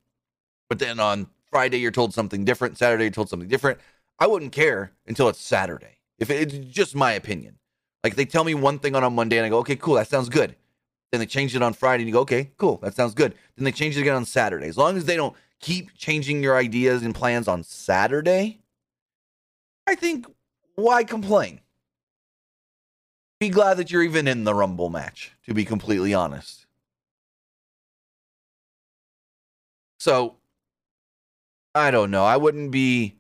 But 0.69 0.79
then 0.79 1.01
on 1.01 1.29
Friday 1.51 1.79
you're 1.79 1.90
told 1.90 2.12
something 2.12 2.45
different, 2.45 2.77
Saturday 2.77 3.05
you're 3.05 3.11
told 3.11 3.31
something 3.31 3.49
different. 3.49 3.79
I 4.19 4.27
wouldn't 4.27 4.53
care 4.53 4.93
until 5.07 5.29
it's 5.29 5.40
Saturday. 5.40 5.99
If 6.19 6.29
it, 6.29 6.53
it's 6.53 6.69
just 6.69 6.95
my 6.95 7.12
opinion. 7.12 7.57
Like 8.05 8.16
they 8.16 8.27
tell 8.27 8.45
me 8.45 8.55
one 8.55 8.79
thing 8.79 8.95
on 8.95 9.03
a 9.03 9.11
Monday 9.11 9.38
and 9.38 9.47
I 9.47 9.49
go, 9.49 9.59
okay, 9.59 9.77
cool, 9.77 9.95
that 9.95 10.09
sounds 10.09 10.29
good. 10.29 10.57
Then 11.11 11.21
they 11.21 11.27
change 11.27 11.57
it 11.57 11.62
on 11.62 11.73
Friday 11.73 12.03
and 12.03 12.09
you 12.09 12.12
go, 12.12 12.21
okay, 12.21 12.51
cool, 12.59 12.77
that 12.83 12.95
sounds 12.95 13.14
good. 13.14 13.35
Then 13.57 13.64
they 13.64 13.73
change 13.73 13.97
it 13.97 14.03
again 14.03 14.14
on 14.14 14.27
Saturday. 14.27 14.69
As 14.69 14.77
long 14.77 14.97
as 14.97 15.07
they 15.07 15.16
don't 15.16 15.35
keep 15.59 15.97
changing 15.97 16.43
your 16.43 16.57
ideas 16.57 17.03
and 17.03 17.14
plans 17.14 17.49
on 17.49 17.62
Saturday, 17.62 18.60
I 19.90 19.96
think 19.96 20.26
why 20.76 21.03
complain? 21.03 21.61
Be 23.40 23.48
glad 23.48 23.79
that 23.79 23.90
you're 23.90 24.03
even 24.03 24.29
in 24.29 24.44
the 24.44 24.55
Rumble 24.55 24.88
match, 24.88 25.33
to 25.46 25.55
be 25.55 25.64
completely 25.64 26.14
honest. 26.14 26.66
So, 29.98 30.37
I 31.74 31.90
don't 31.90 32.11
know. 32.11 32.24
I 32.24 32.37
wouldn't 32.37 32.70
be 32.70 33.16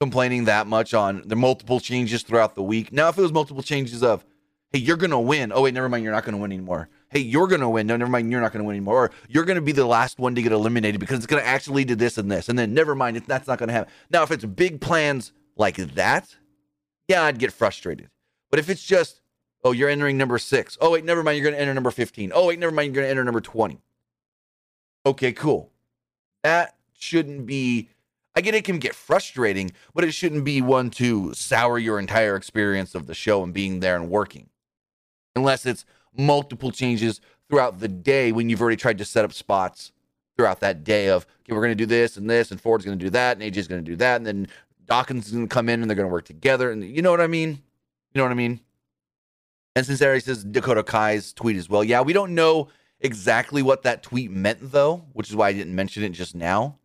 complaining 0.00 0.44
that 0.44 0.66
much 0.66 0.92
on 0.92 1.22
the 1.24 1.36
multiple 1.36 1.80
changes 1.80 2.22
throughout 2.22 2.54
the 2.54 2.62
week. 2.62 2.92
Now, 2.92 3.08
if 3.08 3.16
it 3.16 3.22
was 3.22 3.32
multiple 3.32 3.62
changes 3.62 4.02
of, 4.02 4.24
hey, 4.72 4.80
you're 4.80 4.96
going 4.96 5.10
to 5.10 5.18
win. 5.18 5.52
Oh, 5.52 5.62
wait, 5.62 5.72
never 5.72 5.88
mind. 5.88 6.04
You're 6.04 6.12
not 6.12 6.24
going 6.24 6.34
to 6.34 6.40
win 6.40 6.52
anymore. 6.52 6.88
Hey, 7.08 7.20
you're 7.20 7.46
going 7.46 7.60
to 7.62 7.68
win. 7.68 7.86
No, 7.86 7.96
never 7.96 8.10
mind. 8.10 8.30
You're 8.30 8.40
not 8.40 8.52
going 8.52 8.62
to 8.62 8.66
win 8.66 8.76
anymore. 8.76 9.06
Or 9.06 9.10
you're 9.28 9.44
going 9.44 9.56
to 9.56 9.62
be 9.62 9.72
the 9.72 9.86
last 9.86 10.18
one 10.18 10.34
to 10.34 10.42
get 10.42 10.52
eliminated 10.52 11.00
because 11.00 11.16
it's 11.16 11.26
going 11.26 11.42
to 11.42 11.48
actually 11.48 11.76
lead 11.76 11.88
to 11.88 11.96
this 11.96 12.18
and 12.18 12.30
this. 12.30 12.48
And 12.48 12.58
then 12.58 12.74
never 12.74 12.94
mind. 12.94 13.16
That's 13.26 13.48
not 13.48 13.58
going 13.58 13.68
to 13.68 13.72
happen. 13.72 13.92
Now, 14.10 14.22
if 14.22 14.30
it's 14.30 14.44
big 14.44 14.80
plans 14.80 15.32
like 15.56 15.76
that, 15.76 16.36
yeah, 17.08 17.22
I'd 17.22 17.38
get 17.38 17.52
frustrated. 17.52 18.10
But 18.50 18.60
if 18.60 18.68
it's 18.68 18.84
just, 18.84 19.20
oh, 19.64 19.72
you're 19.72 19.88
entering 19.88 20.16
number 20.16 20.38
six. 20.38 20.78
Oh, 20.80 20.92
wait, 20.92 21.04
never 21.04 21.22
mind. 21.22 21.36
You're 21.36 21.44
going 21.44 21.54
to 21.54 21.60
enter 21.60 21.74
number 21.74 21.90
15. 21.90 22.32
Oh, 22.34 22.46
wait, 22.46 22.58
never 22.58 22.72
mind. 22.72 22.86
You're 22.86 23.02
going 23.02 23.06
to 23.06 23.10
enter 23.10 23.24
number 23.24 23.40
20. 23.40 23.80
Okay, 25.04 25.32
cool. 25.32 25.70
That 26.42 26.76
shouldn't 26.94 27.46
be. 27.46 27.90
I 28.34 28.42
get 28.42 28.54
it 28.54 28.64
can 28.64 28.78
get 28.78 28.94
frustrating, 28.94 29.72
but 29.94 30.04
it 30.04 30.12
shouldn't 30.12 30.44
be 30.44 30.60
one 30.60 30.90
to 30.90 31.32
sour 31.32 31.78
your 31.78 31.98
entire 31.98 32.36
experience 32.36 32.94
of 32.94 33.06
the 33.06 33.14
show 33.14 33.42
and 33.42 33.54
being 33.54 33.80
there 33.80 33.96
and 33.96 34.10
working. 34.10 34.50
Unless 35.34 35.64
it's 35.64 35.86
multiple 36.16 36.70
changes 36.70 37.20
throughout 37.48 37.80
the 37.80 37.88
day 37.88 38.32
when 38.32 38.50
you've 38.50 38.60
already 38.60 38.76
tried 38.76 38.98
to 38.98 39.04
set 39.04 39.24
up 39.24 39.32
spots 39.32 39.92
throughout 40.36 40.60
that 40.60 40.84
day 40.84 41.08
of, 41.08 41.24
okay, 41.42 41.54
we're 41.54 41.62
going 41.62 41.70
to 41.70 41.74
do 41.74 41.86
this 41.86 42.16
and 42.18 42.28
this, 42.28 42.50
and 42.50 42.60
Ford's 42.60 42.84
going 42.84 42.98
to 42.98 43.04
do 43.04 43.10
that, 43.10 43.38
and 43.38 43.54
AJ's 43.54 43.68
going 43.68 43.82
to 43.82 43.90
do 43.90 43.96
that, 43.96 44.16
and 44.16 44.26
then 44.26 44.48
Dawkins 44.86 45.26
is 45.26 45.32
going 45.32 45.48
to 45.48 45.54
come 45.54 45.68
in 45.68 45.82
and 45.82 45.90
they're 45.90 45.96
going 45.96 46.08
to 46.08 46.12
work 46.12 46.24
together. 46.24 46.70
And 46.70 46.84
you 46.84 47.02
know 47.02 47.10
what 47.10 47.20
I 47.20 47.26
mean? 47.26 47.50
You 47.50 48.18
know 48.18 48.22
what 48.22 48.32
I 48.32 48.36
mean? 48.36 48.60
And 49.74 49.84
since 49.84 50.00
Ari 50.00 50.20
says 50.20 50.42
Dakota 50.42 50.82
Kai's 50.82 51.32
tweet 51.32 51.56
as 51.56 51.68
well, 51.68 51.84
yeah, 51.84 52.00
we 52.00 52.12
don't 52.12 52.34
know 52.34 52.68
exactly 53.00 53.62
what 53.62 53.82
that 53.82 54.02
tweet 54.02 54.30
meant 54.30 54.58
though, 54.62 55.04
which 55.12 55.28
is 55.28 55.36
why 55.36 55.48
I 55.48 55.52
didn't 55.52 55.74
mention 55.74 56.02
it 56.02 56.10
just 56.10 56.34
now. 56.34 56.78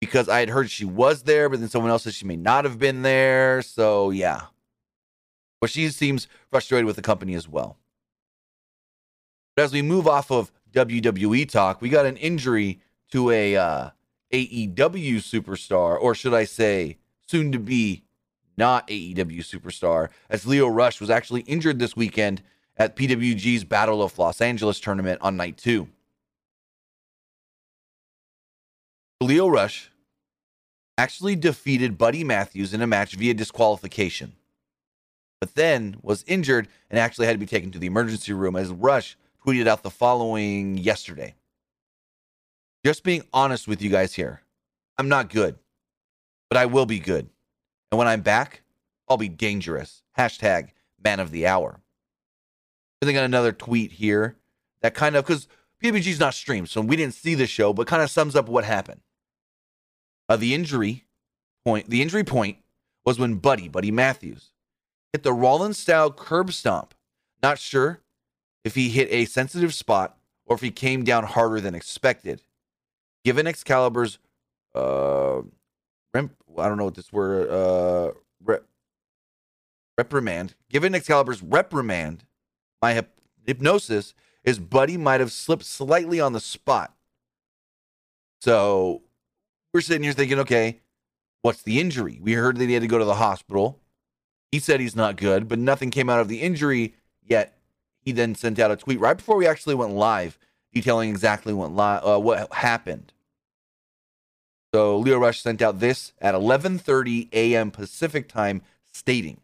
Because 0.00 0.28
I 0.28 0.40
had 0.40 0.50
heard 0.50 0.70
she 0.70 0.84
was 0.84 1.22
there, 1.22 1.48
but 1.48 1.60
then 1.60 1.68
someone 1.68 1.90
else 1.90 2.02
said 2.02 2.14
she 2.14 2.26
may 2.26 2.36
not 2.36 2.64
have 2.64 2.78
been 2.78 3.02
there. 3.02 3.62
So 3.62 4.10
yeah. 4.10 4.42
But 5.60 5.70
she 5.70 5.88
seems 5.90 6.28
frustrated 6.50 6.84
with 6.86 6.96
the 6.96 7.02
company 7.02 7.34
as 7.34 7.48
well. 7.48 7.78
But 9.54 9.62
as 9.62 9.72
we 9.72 9.82
move 9.82 10.06
off 10.06 10.30
of 10.30 10.52
WWE 10.72 11.48
talk, 11.48 11.80
we 11.80 11.88
got 11.88 12.06
an 12.06 12.16
injury 12.18 12.80
to 13.12 13.30
a 13.30 13.56
uh, 13.56 13.90
AEW 14.32 15.16
superstar, 15.16 16.00
or 16.00 16.14
should 16.14 16.34
I 16.34 16.44
say, 16.44 16.98
soon 17.28 17.52
to 17.52 17.58
be 17.58 18.04
not 18.56 18.88
AEW 18.88 19.40
superstar, 19.40 20.08
as 20.30 20.46
Lio 20.46 20.66
Rush 20.68 21.00
was 21.00 21.10
actually 21.10 21.42
injured 21.42 21.78
this 21.78 21.96
weekend 21.96 22.42
at 22.76 22.96
PWG's 22.96 23.64
Battle 23.64 24.02
of 24.02 24.18
Los 24.18 24.40
Angeles 24.40 24.80
tournament 24.80 25.20
on 25.22 25.36
night 25.36 25.56
two. 25.56 25.88
Lio 29.20 29.48
Rush 29.48 29.90
actually 30.98 31.36
defeated 31.36 31.98
Buddy 31.98 32.24
Matthews 32.24 32.72
in 32.72 32.82
a 32.82 32.86
match 32.86 33.14
via 33.14 33.34
disqualification, 33.34 34.34
but 35.40 35.54
then 35.54 35.96
was 36.02 36.24
injured 36.26 36.68
and 36.90 36.98
actually 36.98 37.26
had 37.26 37.34
to 37.34 37.38
be 37.38 37.46
taken 37.46 37.70
to 37.72 37.78
the 37.78 37.86
emergency 37.86 38.32
room 38.32 38.56
as 38.56 38.70
Rush 38.70 39.16
tweeted 39.46 39.66
out 39.66 39.82
the 39.82 39.90
following 39.90 40.78
yesterday. 40.78 41.34
Just 42.86 43.02
being 43.02 43.24
honest 43.32 43.66
with 43.66 43.82
you 43.82 43.90
guys 43.90 44.14
here. 44.14 44.42
I'm 44.96 45.08
not 45.08 45.28
good, 45.28 45.58
but 46.48 46.56
I 46.56 46.66
will 46.66 46.86
be 46.86 47.00
good. 47.00 47.28
And 47.90 47.98
when 47.98 48.06
I'm 48.06 48.20
back, 48.20 48.62
I'll 49.08 49.16
be 49.16 49.28
dangerous. 49.28 50.04
Hashtag 50.16 50.68
man 51.02 51.18
of 51.18 51.32
the 51.32 51.48
hour. 51.48 51.80
I 53.02 53.06
think 53.06 53.18
on 53.18 53.24
another 53.24 53.50
tweet 53.50 53.90
here 53.90 54.36
that 54.82 54.94
kind 54.94 55.16
of, 55.16 55.26
because 55.26 55.48
PWG's 55.82 56.20
not 56.20 56.34
streamed, 56.34 56.68
so 56.68 56.80
we 56.80 56.94
didn't 56.94 57.14
see 57.14 57.34
the 57.34 57.48
show, 57.48 57.72
but 57.72 57.88
kind 57.88 58.04
of 58.04 58.08
sums 58.08 58.36
up 58.36 58.48
what 58.48 58.62
happened. 58.62 59.00
Uh, 60.28 60.36
the 60.36 60.54
injury 60.54 61.06
point, 61.64 61.90
the 61.90 62.02
injury 62.02 62.22
point 62.22 62.58
was 63.04 63.18
when 63.18 63.34
Buddy, 63.34 63.66
Buddy 63.66 63.90
Matthews, 63.90 64.52
hit 65.12 65.24
the 65.24 65.32
Rollins 65.32 65.76
style 65.76 66.12
curb 66.12 66.52
stomp. 66.52 66.94
Not 67.42 67.58
sure 67.58 67.98
if 68.64 68.76
he 68.76 68.90
hit 68.90 69.08
a 69.10 69.24
sensitive 69.24 69.74
spot 69.74 70.16
or 70.44 70.54
if 70.54 70.62
he 70.62 70.70
came 70.70 71.02
down 71.02 71.24
harder 71.24 71.60
than 71.60 71.74
expected 71.74 72.42
given 73.26 73.48
Excalibur's 73.48 74.20
uh, 74.72 75.42
rem- 76.14 76.30
I 76.56 76.68
don't 76.68 76.78
know 76.78 76.84
what 76.84 76.94
this 76.94 77.12
word 77.12 77.50
uh, 77.50 78.12
re- 78.44 78.60
reprimand, 79.98 80.54
given 80.70 80.94
Excalibur's 80.94 81.42
reprimand, 81.42 82.24
my 82.80 82.94
hip- 82.94 83.18
hypnosis, 83.44 84.14
his 84.44 84.60
buddy 84.60 84.96
might 84.96 85.18
have 85.18 85.32
slipped 85.32 85.64
slightly 85.64 86.20
on 86.20 86.34
the 86.34 86.40
spot. 86.40 86.94
So 88.42 89.02
we're 89.74 89.80
sitting 89.80 90.04
here 90.04 90.12
thinking, 90.12 90.38
okay, 90.38 90.78
what's 91.42 91.62
the 91.62 91.80
injury? 91.80 92.20
We 92.22 92.34
heard 92.34 92.58
that 92.58 92.68
he 92.68 92.74
had 92.74 92.82
to 92.82 92.86
go 92.88 92.98
to 92.98 93.04
the 93.04 93.14
hospital. 93.16 93.80
He 94.52 94.60
said 94.60 94.78
he's 94.78 94.94
not 94.94 95.16
good, 95.16 95.48
but 95.48 95.58
nothing 95.58 95.90
came 95.90 96.08
out 96.08 96.20
of 96.20 96.28
the 96.28 96.42
injury 96.42 96.94
yet. 97.24 97.58
He 97.98 98.12
then 98.12 98.36
sent 98.36 98.60
out 98.60 98.70
a 98.70 98.76
tweet 98.76 99.00
right 99.00 99.16
before 99.16 99.36
we 99.36 99.48
actually 99.48 99.74
went 99.74 99.94
live, 99.94 100.38
detailing 100.72 101.10
exactly 101.10 101.52
what 101.52 101.72
li- 101.72 102.08
uh, 102.08 102.20
what 102.20 102.52
happened. 102.52 103.12
So 104.76 104.98
Lio 104.98 105.16
Rush 105.16 105.40
sent 105.40 105.62
out 105.62 105.80
this 105.80 106.12
at 106.20 106.34
11:30 106.34 107.30
a.m. 107.32 107.70
Pacific 107.70 108.28
time, 108.28 108.60
stating, 108.84 109.40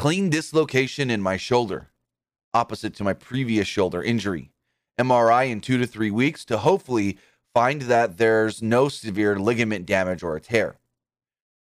"Clean 0.00 0.28
dislocation 0.28 1.10
in 1.10 1.22
my 1.22 1.36
shoulder, 1.36 1.92
opposite 2.52 2.96
to 2.96 3.04
my 3.04 3.12
previous 3.12 3.68
shoulder 3.68 4.02
injury. 4.02 4.50
MRI 4.98 5.44
in 5.44 5.60
two 5.60 5.78
to 5.78 5.86
three 5.86 6.10
weeks 6.10 6.44
to 6.46 6.58
hopefully 6.58 7.18
find 7.52 7.82
that 7.82 8.16
there's 8.16 8.60
no 8.60 8.88
severe 8.88 9.38
ligament 9.38 9.86
damage 9.86 10.24
or 10.24 10.34
a 10.34 10.40
tear." 10.40 10.80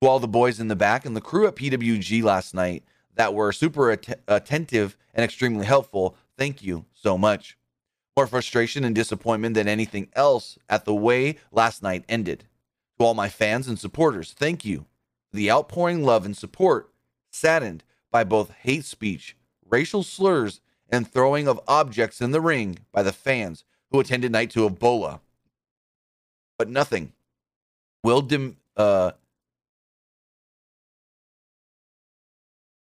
To 0.02 0.08
all 0.08 0.18
the 0.18 0.26
boys 0.26 0.58
in 0.58 0.66
the 0.66 0.74
back 0.74 1.06
and 1.06 1.14
the 1.14 1.20
crew 1.20 1.46
at 1.46 1.54
PWG 1.54 2.22
last 2.22 2.54
night 2.54 2.82
that 3.14 3.34
were 3.34 3.52
super 3.52 3.92
att- 3.92 4.20
attentive 4.26 4.96
and 5.14 5.22
extremely 5.22 5.64
helpful, 5.64 6.16
thank 6.36 6.60
you 6.60 6.86
so 6.92 7.16
much 7.16 7.56
more 8.16 8.26
frustration 8.26 8.83
and 8.83 8.94
disappointment 8.94 9.55
than 9.55 9.68
anything 9.68 10.09
else 10.14 10.59
at 10.68 10.87
the 10.87 10.94
way 10.94 11.37
last 11.52 11.83
night 11.83 12.05
ended. 12.09 12.44
To 12.98 13.05
all 13.05 13.14
my 13.14 13.29
fans 13.29 13.68
and 13.68 13.79
supporters, 13.79 14.33
thank 14.33 14.64
you. 14.64 14.87
The 15.33 15.50
outpouring 15.50 16.02
love 16.02 16.24
and 16.24 16.35
support, 16.35 16.90
saddened 17.31 17.85
by 18.11 18.24
both 18.24 18.50
hate 18.52 18.87
speech, 18.87 19.37
racial 19.68 20.02
slurs, 20.02 20.61
and 20.88 21.07
throwing 21.07 21.46
of 21.46 21.61
objects 21.68 22.22
in 22.22 22.31
the 22.31 22.40
ring 22.40 22.79
by 22.90 23.02
the 23.02 23.12
fans 23.12 23.64
who 23.90 24.00
attended 24.00 24.33
night 24.33 24.50
two 24.50 24.64
of 24.64 24.79
Bola. 24.79 25.20
But 26.59 26.70
nothing 26.70 27.12
will 28.02 28.22
dim, 28.22 28.57
uh, 28.79 29.11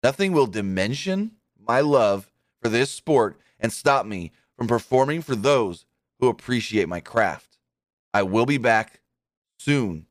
nothing 0.04 0.34
will 0.34 0.46
dimension 0.46 1.32
my 1.60 1.80
love 1.80 2.30
for 2.62 2.70
this 2.70 2.92
sport 2.92 3.40
and 3.60 3.74
stop 3.74 4.06
me 4.06 4.32
from 4.64 4.68
performing 4.70 5.22
for 5.22 5.36
those 5.36 5.86
who 6.20 6.30
appreciate 6.30 6.88
my 6.88 7.02
craft. 7.02 7.58
I 8.14 8.24
will 8.24 8.46
be 8.46 8.58
back 8.58 9.02
soon. 9.58 10.06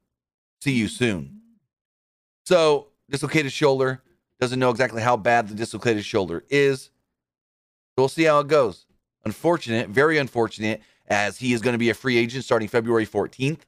See 0.60 0.72
you 0.72 0.88
soon. 0.88 1.40
So, 2.44 2.88
dislocated 3.08 3.50
shoulder. 3.50 4.02
Doesn't 4.40 4.58
know 4.58 4.68
exactly 4.68 5.00
how 5.00 5.16
bad 5.16 5.48
the 5.48 5.54
dislocated 5.54 6.04
shoulder 6.04 6.44
is. 6.50 6.90
We'll 7.96 8.08
see 8.08 8.24
how 8.24 8.40
it 8.40 8.48
goes. 8.48 8.84
Unfortunate, 9.24 9.88
very 9.88 10.18
unfortunate, 10.18 10.82
as 11.06 11.38
he 11.38 11.54
is 11.54 11.62
going 11.62 11.74
to 11.74 11.78
be 11.78 11.90
a 11.90 11.94
free 11.94 12.18
agent 12.18 12.44
starting 12.44 12.68
February 12.68 13.06
14th 13.06 13.60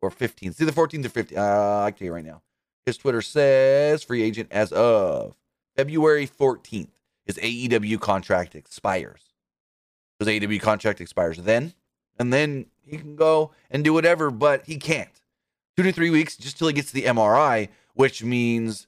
or 0.00 0.10
15th. 0.10 0.54
See 0.54 0.64
the 0.64 0.72
14th 0.72 1.06
or 1.06 1.08
15th. 1.08 1.36
Uh, 1.36 1.84
I 1.84 1.90
can 1.90 1.98
tell 1.98 2.06
you 2.06 2.12
right 2.12 2.24
now. 2.24 2.42
His 2.86 2.96
Twitter 2.96 3.22
says 3.22 4.04
free 4.04 4.22
agent 4.22 4.48
as 4.52 4.70
of 4.72 5.34
February 5.76 6.28
14th. 6.28 6.90
His 7.26 7.36
AEW 7.38 8.00
contract 8.00 8.54
expires. 8.54 9.29
His 10.20 10.28
AEW 10.28 10.60
contract 10.60 11.00
expires 11.00 11.38
then, 11.38 11.72
and 12.18 12.32
then 12.32 12.66
he 12.82 12.98
can 12.98 13.16
go 13.16 13.52
and 13.70 13.82
do 13.82 13.92
whatever, 13.92 14.30
but 14.30 14.66
he 14.66 14.76
can't. 14.76 15.08
Two 15.76 15.82
to 15.82 15.92
three 15.92 16.10
weeks 16.10 16.36
just 16.36 16.58
till 16.58 16.68
he 16.68 16.74
gets 16.74 16.92
the 16.92 17.04
MRI, 17.04 17.70
which 17.94 18.22
means 18.22 18.86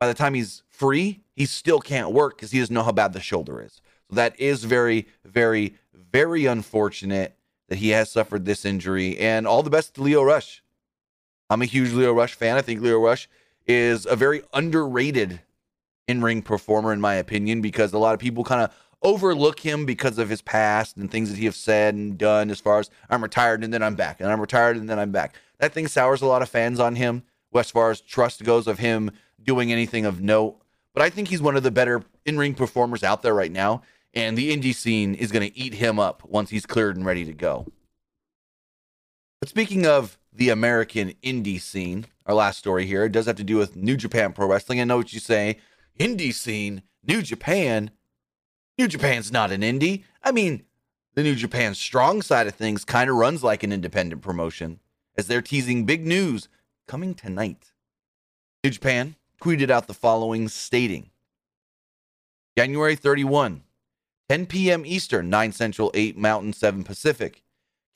by 0.00 0.08
the 0.08 0.14
time 0.14 0.34
he's 0.34 0.64
free, 0.68 1.20
he 1.36 1.46
still 1.46 1.78
can't 1.78 2.12
work 2.12 2.36
because 2.36 2.50
he 2.50 2.58
doesn't 2.58 2.74
know 2.74 2.82
how 2.82 2.92
bad 2.92 3.12
the 3.12 3.20
shoulder 3.20 3.62
is. 3.62 3.80
So 4.10 4.16
that 4.16 4.38
is 4.40 4.64
very, 4.64 5.06
very, 5.24 5.74
very 5.94 6.46
unfortunate 6.46 7.36
that 7.68 7.78
he 7.78 7.90
has 7.90 8.10
suffered 8.10 8.44
this 8.44 8.64
injury. 8.64 9.16
And 9.16 9.46
all 9.46 9.62
the 9.62 9.70
best 9.70 9.94
to 9.94 10.02
Lio 10.02 10.22
Rush. 10.22 10.62
I'm 11.50 11.62
a 11.62 11.66
huge 11.66 11.92
Lio 11.92 12.12
Rush 12.12 12.34
fan. 12.34 12.56
I 12.56 12.62
think 12.62 12.80
Lio 12.80 12.98
Rush 12.98 13.28
is 13.66 14.06
a 14.06 14.16
very 14.16 14.42
underrated 14.52 15.40
in 16.08 16.22
ring 16.22 16.42
performer, 16.42 16.92
in 16.92 17.00
my 17.00 17.14
opinion, 17.14 17.60
because 17.60 17.92
a 17.92 17.98
lot 17.98 18.14
of 18.14 18.20
people 18.20 18.42
kind 18.42 18.62
of 18.62 18.74
overlook 19.02 19.60
him 19.60 19.86
because 19.86 20.18
of 20.18 20.28
his 20.28 20.42
past 20.42 20.96
and 20.96 21.10
things 21.10 21.30
that 21.30 21.38
he 21.38 21.44
has 21.44 21.56
said 21.56 21.94
and 21.94 22.18
done 22.18 22.50
as 22.50 22.60
far 22.60 22.80
as 22.80 22.90
I'm 23.08 23.22
retired 23.22 23.62
and 23.62 23.72
then 23.72 23.82
I'm 23.82 23.94
back 23.94 24.20
and 24.20 24.30
I'm 24.30 24.40
retired 24.40 24.76
and 24.76 24.88
then 24.88 24.98
I'm 24.98 25.12
back. 25.12 25.34
That 25.58 25.72
thing 25.72 25.88
sours 25.88 26.22
a 26.22 26.26
lot 26.26 26.42
of 26.42 26.48
fans 26.48 26.80
on 26.80 26.96
him 26.96 27.22
as 27.54 27.70
far 27.70 27.90
as 27.90 28.00
trust 28.00 28.42
goes 28.44 28.66
of 28.66 28.78
him 28.78 29.10
doing 29.42 29.72
anything 29.72 30.04
of 30.04 30.20
note. 30.20 30.60
But 30.94 31.02
I 31.02 31.10
think 31.10 31.28
he's 31.28 31.42
one 31.42 31.56
of 31.56 31.62
the 31.62 31.70
better 31.70 32.02
in-ring 32.24 32.54
performers 32.54 33.04
out 33.04 33.22
there 33.22 33.34
right 33.34 33.52
now. 33.52 33.82
And 34.14 34.36
the 34.36 34.56
indie 34.56 34.74
scene 34.74 35.14
is 35.14 35.30
going 35.30 35.48
to 35.48 35.56
eat 35.56 35.74
him 35.74 35.98
up 35.98 36.24
once 36.24 36.50
he's 36.50 36.66
cleared 36.66 36.96
and 36.96 37.06
ready 37.06 37.24
to 37.24 37.32
go. 37.32 37.66
But 39.40 39.48
speaking 39.48 39.86
of 39.86 40.18
the 40.32 40.48
American 40.48 41.14
indie 41.22 41.60
scene, 41.60 42.06
our 42.26 42.34
last 42.34 42.58
story 42.58 42.86
here, 42.86 43.04
it 43.04 43.12
does 43.12 43.26
have 43.26 43.36
to 43.36 43.44
do 43.44 43.56
with 43.56 43.76
New 43.76 43.96
Japan 43.96 44.32
Pro 44.32 44.46
Wrestling. 44.46 44.80
I 44.80 44.84
know 44.84 44.96
what 44.96 45.12
you 45.12 45.20
say. 45.20 45.58
Indie 46.00 46.34
scene, 46.34 46.82
New 47.06 47.22
Japan. 47.22 47.90
New 48.78 48.86
Japan's 48.86 49.32
not 49.32 49.50
an 49.50 49.62
indie. 49.62 50.04
I 50.22 50.30
mean, 50.30 50.62
the 51.14 51.24
New 51.24 51.34
Japan 51.34 51.74
strong 51.74 52.22
side 52.22 52.46
of 52.46 52.54
things 52.54 52.84
kind 52.84 53.10
of 53.10 53.16
runs 53.16 53.42
like 53.42 53.64
an 53.64 53.72
independent 53.72 54.22
promotion, 54.22 54.78
as 55.16 55.26
they're 55.26 55.42
teasing 55.42 55.84
big 55.84 56.06
news 56.06 56.48
coming 56.86 57.12
tonight. 57.12 57.72
New 58.62 58.70
Japan 58.70 59.16
tweeted 59.42 59.68
out 59.68 59.88
the 59.88 59.94
following 59.94 60.46
stating 60.48 61.10
January 62.56 62.94
31, 62.94 63.62
10 64.28 64.46
p.m. 64.46 64.86
Eastern, 64.86 65.28
9 65.28 65.50
Central, 65.50 65.90
8 65.92 66.16
Mountain, 66.16 66.52
7 66.52 66.84
Pacific. 66.84 67.42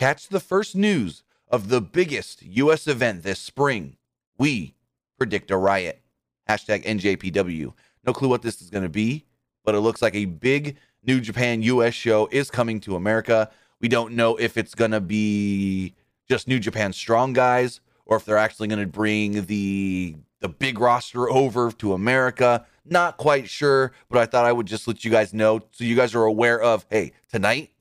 Catch 0.00 0.28
the 0.28 0.40
first 0.40 0.74
news 0.74 1.22
of 1.46 1.68
the 1.68 1.80
biggest 1.80 2.42
U.S. 2.42 2.88
event 2.88 3.22
this 3.22 3.38
spring. 3.38 3.98
We 4.36 4.74
predict 5.16 5.52
a 5.52 5.56
riot. 5.56 6.02
Hashtag 6.48 6.84
NJPW. 6.84 7.72
No 8.04 8.12
clue 8.12 8.28
what 8.28 8.42
this 8.42 8.60
is 8.60 8.70
going 8.70 8.82
to 8.82 8.88
be 8.88 9.26
but 9.64 9.74
it 9.74 9.80
looks 9.80 10.02
like 10.02 10.14
a 10.14 10.26
big 10.26 10.76
New 11.04 11.20
Japan 11.20 11.62
US 11.62 11.94
show 11.94 12.28
is 12.30 12.50
coming 12.50 12.80
to 12.80 12.96
America. 12.96 13.50
We 13.80 13.88
don't 13.88 14.14
know 14.14 14.36
if 14.36 14.56
it's 14.56 14.74
going 14.74 14.92
to 14.92 15.00
be 15.00 15.94
just 16.28 16.46
New 16.46 16.58
Japan 16.58 16.92
strong 16.92 17.32
guys 17.32 17.80
or 18.06 18.16
if 18.16 18.24
they're 18.24 18.38
actually 18.38 18.68
going 18.68 18.80
to 18.80 18.86
bring 18.86 19.46
the 19.46 20.16
the 20.40 20.48
big 20.48 20.80
roster 20.80 21.30
over 21.30 21.70
to 21.70 21.92
America. 21.92 22.66
Not 22.84 23.16
quite 23.16 23.48
sure, 23.48 23.92
but 24.08 24.18
I 24.18 24.26
thought 24.26 24.44
I 24.44 24.52
would 24.52 24.66
just 24.66 24.88
let 24.88 25.04
you 25.04 25.10
guys 25.10 25.32
know 25.32 25.60
so 25.70 25.84
you 25.84 25.94
guys 25.94 26.14
are 26.14 26.24
aware 26.24 26.60
of 26.60 26.84
hey, 26.90 27.12
tonight 27.30 27.72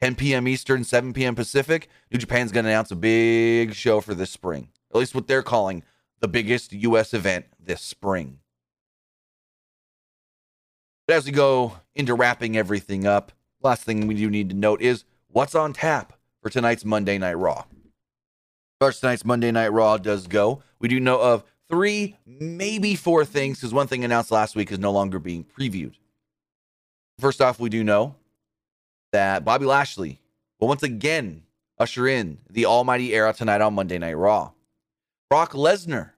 10 0.00 0.14
p.m. 0.14 0.48
Eastern, 0.48 0.82
7 0.82 1.12
p.m. 1.12 1.34
Pacific, 1.34 1.88
New 2.10 2.18
Japan's 2.18 2.52
going 2.52 2.64
to 2.64 2.70
announce 2.70 2.90
a 2.90 2.96
big 2.96 3.74
show 3.74 4.00
for 4.00 4.14
this 4.14 4.30
spring. 4.30 4.68
At 4.90 4.98
least 4.98 5.14
what 5.14 5.26
they're 5.26 5.42
calling 5.42 5.82
the 6.20 6.28
biggest 6.28 6.72
US 6.72 7.12
event 7.14 7.46
this 7.58 7.82
spring. 7.82 8.38
But 11.10 11.16
as 11.16 11.26
we 11.26 11.32
go 11.32 11.72
into 11.96 12.14
wrapping 12.14 12.56
everything 12.56 13.04
up, 13.04 13.32
last 13.60 13.82
thing 13.82 14.06
we 14.06 14.14
do 14.14 14.30
need 14.30 14.50
to 14.50 14.54
note 14.54 14.80
is 14.80 15.02
what's 15.26 15.56
on 15.56 15.72
tap 15.72 16.12
for 16.40 16.50
tonight's 16.50 16.84
Monday 16.84 17.18
Night 17.18 17.34
Raw. 17.34 17.64
First, 18.80 19.00
tonight's 19.00 19.24
Monday 19.24 19.50
Night 19.50 19.72
Raw 19.72 19.96
does 19.96 20.28
go. 20.28 20.62
We 20.78 20.86
do 20.86 21.00
know 21.00 21.20
of 21.20 21.42
three, 21.68 22.16
maybe 22.24 22.94
four 22.94 23.24
things, 23.24 23.58
because 23.58 23.74
one 23.74 23.88
thing 23.88 24.04
announced 24.04 24.30
last 24.30 24.54
week 24.54 24.70
is 24.70 24.78
no 24.78 24.92
longer 24.92 25.18
being 25.18 25.42
previewed. 25.42 25.94
First 27.18 27.42
off, 27.42 27.58
we 27.58 27.70
do 27.70 27.82
know 27.82 28.14
that 29.10 29.44
Bobby 29.44 29.66
Lashley 29.66 30.20
will 30.60 30.68
once 30.68 30.84
again 30.84 31.42
usher 31.76 32.06
in 32.06 32.38
the 32.48 32.66
almighty 32.66 33.16
era 33.16 33.32
tonight 33.32 33.60
on 33.60 33.74
Monday 33.74 33.98
Night 33.98 34.14
Raw. 34.14 34.52
Brock 35.28 35.54
Lesnar 35.54 36.10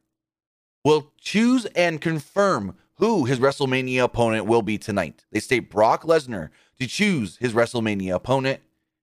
will 0.85 1.11
choose 1.18 1.64
and 1.64 1.98
confirm 1.98 2.74
who 3.03 3.25
his 3.25 3.41
WrestleMania 3.41 4.05
opponent 4.05 4.47
will 4.47 4.62
be 4.62 4.79
tonight. 4.79 5.25
They 5.33 5.41
state 5.41 5.69
Brock 5.69 6.05
Lesnar 6.05 6.51
to 6.79 6.87
choose 6.87 7.37
his 7.38 7.53
WrestleMania 7.53 8.15
opponent. 8.15 8.61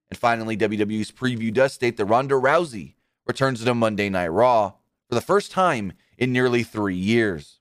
And 0.09 0.17
finally, 0.17 0.55
WWE's 0.55 1.11
preview 1.11 1.53
does 1.53 1.73
state 1.73 1.97
that 1.97 2.05
Ronda 2.05 2.35
Rousey 2.35 2.93
returns 3.27 3.61
to 3.61 3.73
Monday 3.75 4.07
Night 4.07 4.29
Raw 4.29 4.71
for 5.09 5.15
the 5.15 5.21
first 5.21 5.51
time 5.51 5.91
in 6.17 6.31
nearly 6.31 6.63
three 6.63 6.95
years. 6.95 7.59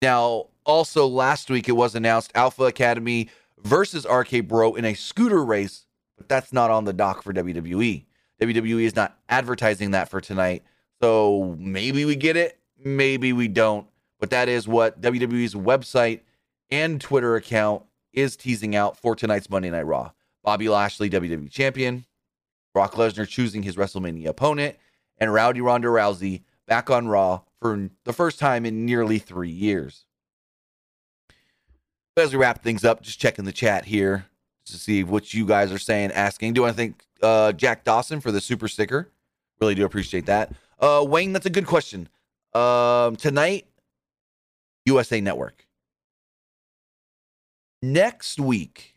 Now, 0.00 0.50
also 0.64 1.08
last 1.08 1.50
week 1.50 1.68
it 1.68 1.72
was 1.72 1.96
announced 1.96 2.30
Alpha 2.36 2.62
Academy 2.62 3.28
versus 3.58 4.06
RK 4.08 4.46
Bro 4.46 4.76
in 4.76 4.84
a 4.84 4.94
scooter 4.94 5.44
race, 5.44 5.84
but 6.16 6.28
that's 6.28 6.52
not 6.52 6.70
on 6.70 6.84
the 6.84 6.92
dock 6.92 7.24
for 7.24 7.32
WWE. 7.32 8.04
WWE 8.40 8.82
is 8.82 8.94
not 8.94 9.18
advertising 9.28 9.90
that 9.90 10.08
for 10.08 10.20
tonight. 10.20 10.62
So 11.02 11.56
maybe 11.58 12.04
we 12.04 12.14
get 12.14 12.36
it, 12.36 12.56
maybe 12.78 13.32
we 13.32 13.48
don't. 13.48 13.88
But 14.20 14.30
that 14.30 14.48
is 14.48 14.68
what 14.68 15.00
WWE's 15.00 15.54
website 15.54 16.20
and 16.70 17.00
Twitter 17.00 17.36
account 17.36 17.82
is 18.12 18.36
teasing 18.36 18.76
out 18.76 18.96
for 18.96 19.16
tonight's 19.16 19.50
Monday 19.50 19.70
Night 19.70 19.86
Raw. 19.86 20.12
Bobby 20.44 20.68
Lashley, 20.68 21.10
WWE 21.10 21.50
Champion, 21.50 22.04
Brock 22.72 22.94
Lesnar 22.94 23.26
choosing 23.26 23.62
his 23.62 23.76
WrestleMania 23.76 24.26
opponent, 24.28 24.76
and 25.18 25.32
Rowdy 25.32 25.60
Ronda 25.60 25.88
Rousey 25.88 26.42
back 26.66 26.88
on 26.88 27.08
Raw 27.08 27.40
for 27.60 27.90
the 28.04 28.12
first 28.12 28.38
time 28.38 28.64
in 28.64 28.86
nearly 28.86 29.18
three 29.18 29.50
years. 29.50 30.04
But 32.14 32.24
as 32.24 32.32
we 32.32 32.38
wrap 32.38 32.62
things 32.62 32.84
up, 32.84 33.02
just 33.02 33.20
checking 33.20 33.44
the 33.44 33.52
chat 33.52 33.84
here 33.86 34.26
to 34.66 34.76
see 34.76 35.04
what 35.04 35.34
you 35.34 35.46
guys 35.46 35.72
are 35.72 35.78
saying, 35.78 36.12
asking. 36.12 36.54
Do 36.54 36.64
I 36.64 36.72
think 36.72 37.04
uh, 37.22 37.52
Jack 37.52 37.84
Dawson 37.84 38.20
for 38.20 38.32
the 38.32 38.40
super 38.40 38.68
sticker? 38.68 39.10
Really 39.60 39.74
do 39.74 39.84
appreciate 39.84 40.26
that. 40.26 40.52
Uh, 40.78 41.04
Wayne, 41.06 41.32
that's 41.32 41.46
a 41.46 41.50
good 41.50 41.66
question. 41.66 42.08
Um, 42.54 43.16
tonight, 43.16 43.66
USA 44.86 45.20
Network. 45.20 45.66
Next 47.82 48.38
week, 48.38 48.94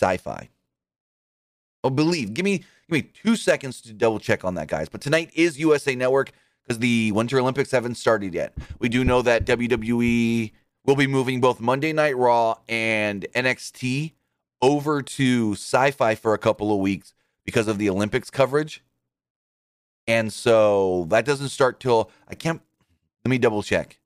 Syfy. 0.00 0.48
Oh, 1.84 1.90
believe. 1.90 2.34
Give 2.34 2.44
me 2.44 2.58
give 2.58 2.66
me 2.90 3.02
two 3.02 3.36
seconds 3.36 3.80
to 3.82 3.92
double 3.92 4.18
check 4.18 4.44
on 4.44 4.54
that, 4.54 4.68
guys. 4.68 4.88
But 4.88 5.00
tonight 5.00 5.30
is 5.34 5.58
USA 5.58 5.94
Network 5.94 6.32
because 6.62 6.78
the 6.78 7.12
Winter 7.12 7.38
Olympics 7.38 7.70
haven't 7.70 7.96
started 7.96 8.34
yet. 8.34 8.54
We 8.78 8.88
do 8.88 9.04
know 9.04 9.22
that 9.22 9.46
WWE 9.46 10.52
will 10.84 10.96
be 10.96 11.06
moving 11.06 11.40
both 11.40 11.60
Monday 11.60 11.92
Night 11.92 12.16
Raw 12.16 12.56
and 12.68 13.26
NXT 13.34 14.12
over 14.62 15.02
to 15.02 15.52
Syfy 15.52 16.16
for 16.16 16.34
a 16.34 16.38
couple 16.38 16.72
of 16.72 16.78
weeks 16.80 17.14
because 17.44 17.68
of 17.68 17.78
the 17.78 17.88
Olympics 17.90 18.30
coverage. 18.30 18.82
And 20.06 20.32
so 20.32 21.06
that 21.10 21.24
doesn't 21.24 21.50
start 21.50 21.80
till 21.80 22.10
I 22.28 22.34
can't. 22.34 22.60
Let 23.24 23.30
me 23.30 23.38
double 23.38 23.62
check. 23.62 23.99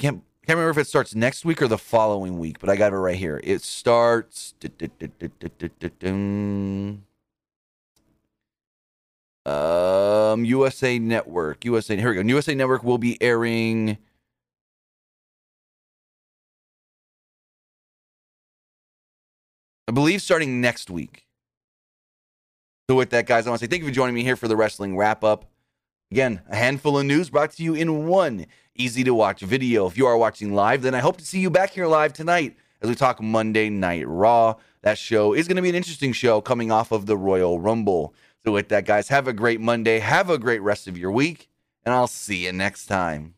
Can't 0.00 0.22
can't 0.46 0.56
remember 0.56 0.80
if 0.80 0.84
it 0.84 0.88
starts 0.88 1.14
next 1.14 1.44
week 1.44 1.62
or 1.62 1.68
the 1.68 1.78
following 1.78 2.38
week, 2.38 2.58
but 2.58 2.70
I 2.70 2.76
got 2.76 2.92
it 2.92 2.96
right 2.96 3.16
here. 3.16 3.40
It 3.44 3.62
starts. 3.62 4.54
Um, 9.46 10.44
USA 10.44 10.98
Network. 10.98 11.64
USA. 11.64 11.96
Here 11.96 12.08
we 12.08 12.14
go. 12.16 12.22
USA 12.22 12.54
Network 12.54 12.82
will 12.82 12.98
be 12.98 13.20
airing. 13.22 13.98
I 19.86 19.92
believe 19.92 20.22
starting 20.22 20.60
next 20.60 20.88
week. 20.88 21.26
So 22.88 22.96
with 22.96 23.10
that, 23.10 23.26
guys, 23.26 23.46
I 23.46 23.50
want 23.50 23.60
to 23.60 23.66
say 23.66 23.70
thank 23.70 23.82
you 23.82 23.88
for 23.88 23.94
joining 23.94 24.14
me 24.14 24.22
here 24.22 24.36
for 24.36 24.48
the 24.48 24.56
wrestling 24.56 24.96
wrap 24.96 25.22
up. 25.22 25.46
Again, 26.10 26.42
a 26.48 26.56
handful 26.56 26.98
of 26.98 27.06
news 27.06 27.30
brought 27.30 27.52
to 27.52 27.62
you 27.62 27.74
in 27.74 28.06
one 28.06 28.46
easy 28.80 29.04
to 29.04 29.14
watch 29.14 29.42
video. 29.42 29.86
If 29.86 29.98
you 29.98 30.06
are 30.06 30.16
watching 30.16 30.54
live, 30.54 30.82
then 30.82 30.94
I 30.94 31.00
hope 31.00 31.18
to 31.18 31.26
see 31.26 31.40
you 31.40 31.50
back 31.50 31.70
here 31.70 31.86
live 31.86 32.12
tonight 32.14 32.56
as 32.80 32.88
we 32.88 32.94
talk 32.94 33.20
Monday 33.20 33.68
Night 33.68 34.08
Raw. 34.08 34.56
That 34.82 34.96
show 34.96 35.34
is 35.34 35.46
going 35.46 35.56
to 35.56 35.62
be 35.62 35.68
an 35.68 35.74
interesting 35.74 36.14
show 36.14 36.40
coming 36.40 36.72
off 36.72 36.90
of 36.90 37.04
the 37.04 37.16
Royal 37.16 37.60
Rumble. 37.60 38.14
So, 38.42 38.52
with 38.52 38.68
that, 38.70 38.86
guys, 38.86 39.08
have 39.08 39.28
a 39.28 39.34
great 39.34 39.60
Monday. 39.60 39.98
Have 39.98 40.30
a 40.30 40.38
great 40.38 40.62
rest 40.62 40.88
of 40.88 40.96
your 40.96 41.12
week, 41.12 41.50
and 41.84 41.94
I'll 41.94 42.06
see 42.06 42.46
you 42.46 42.52
next 42.52 42.86
time. 42.86 43.34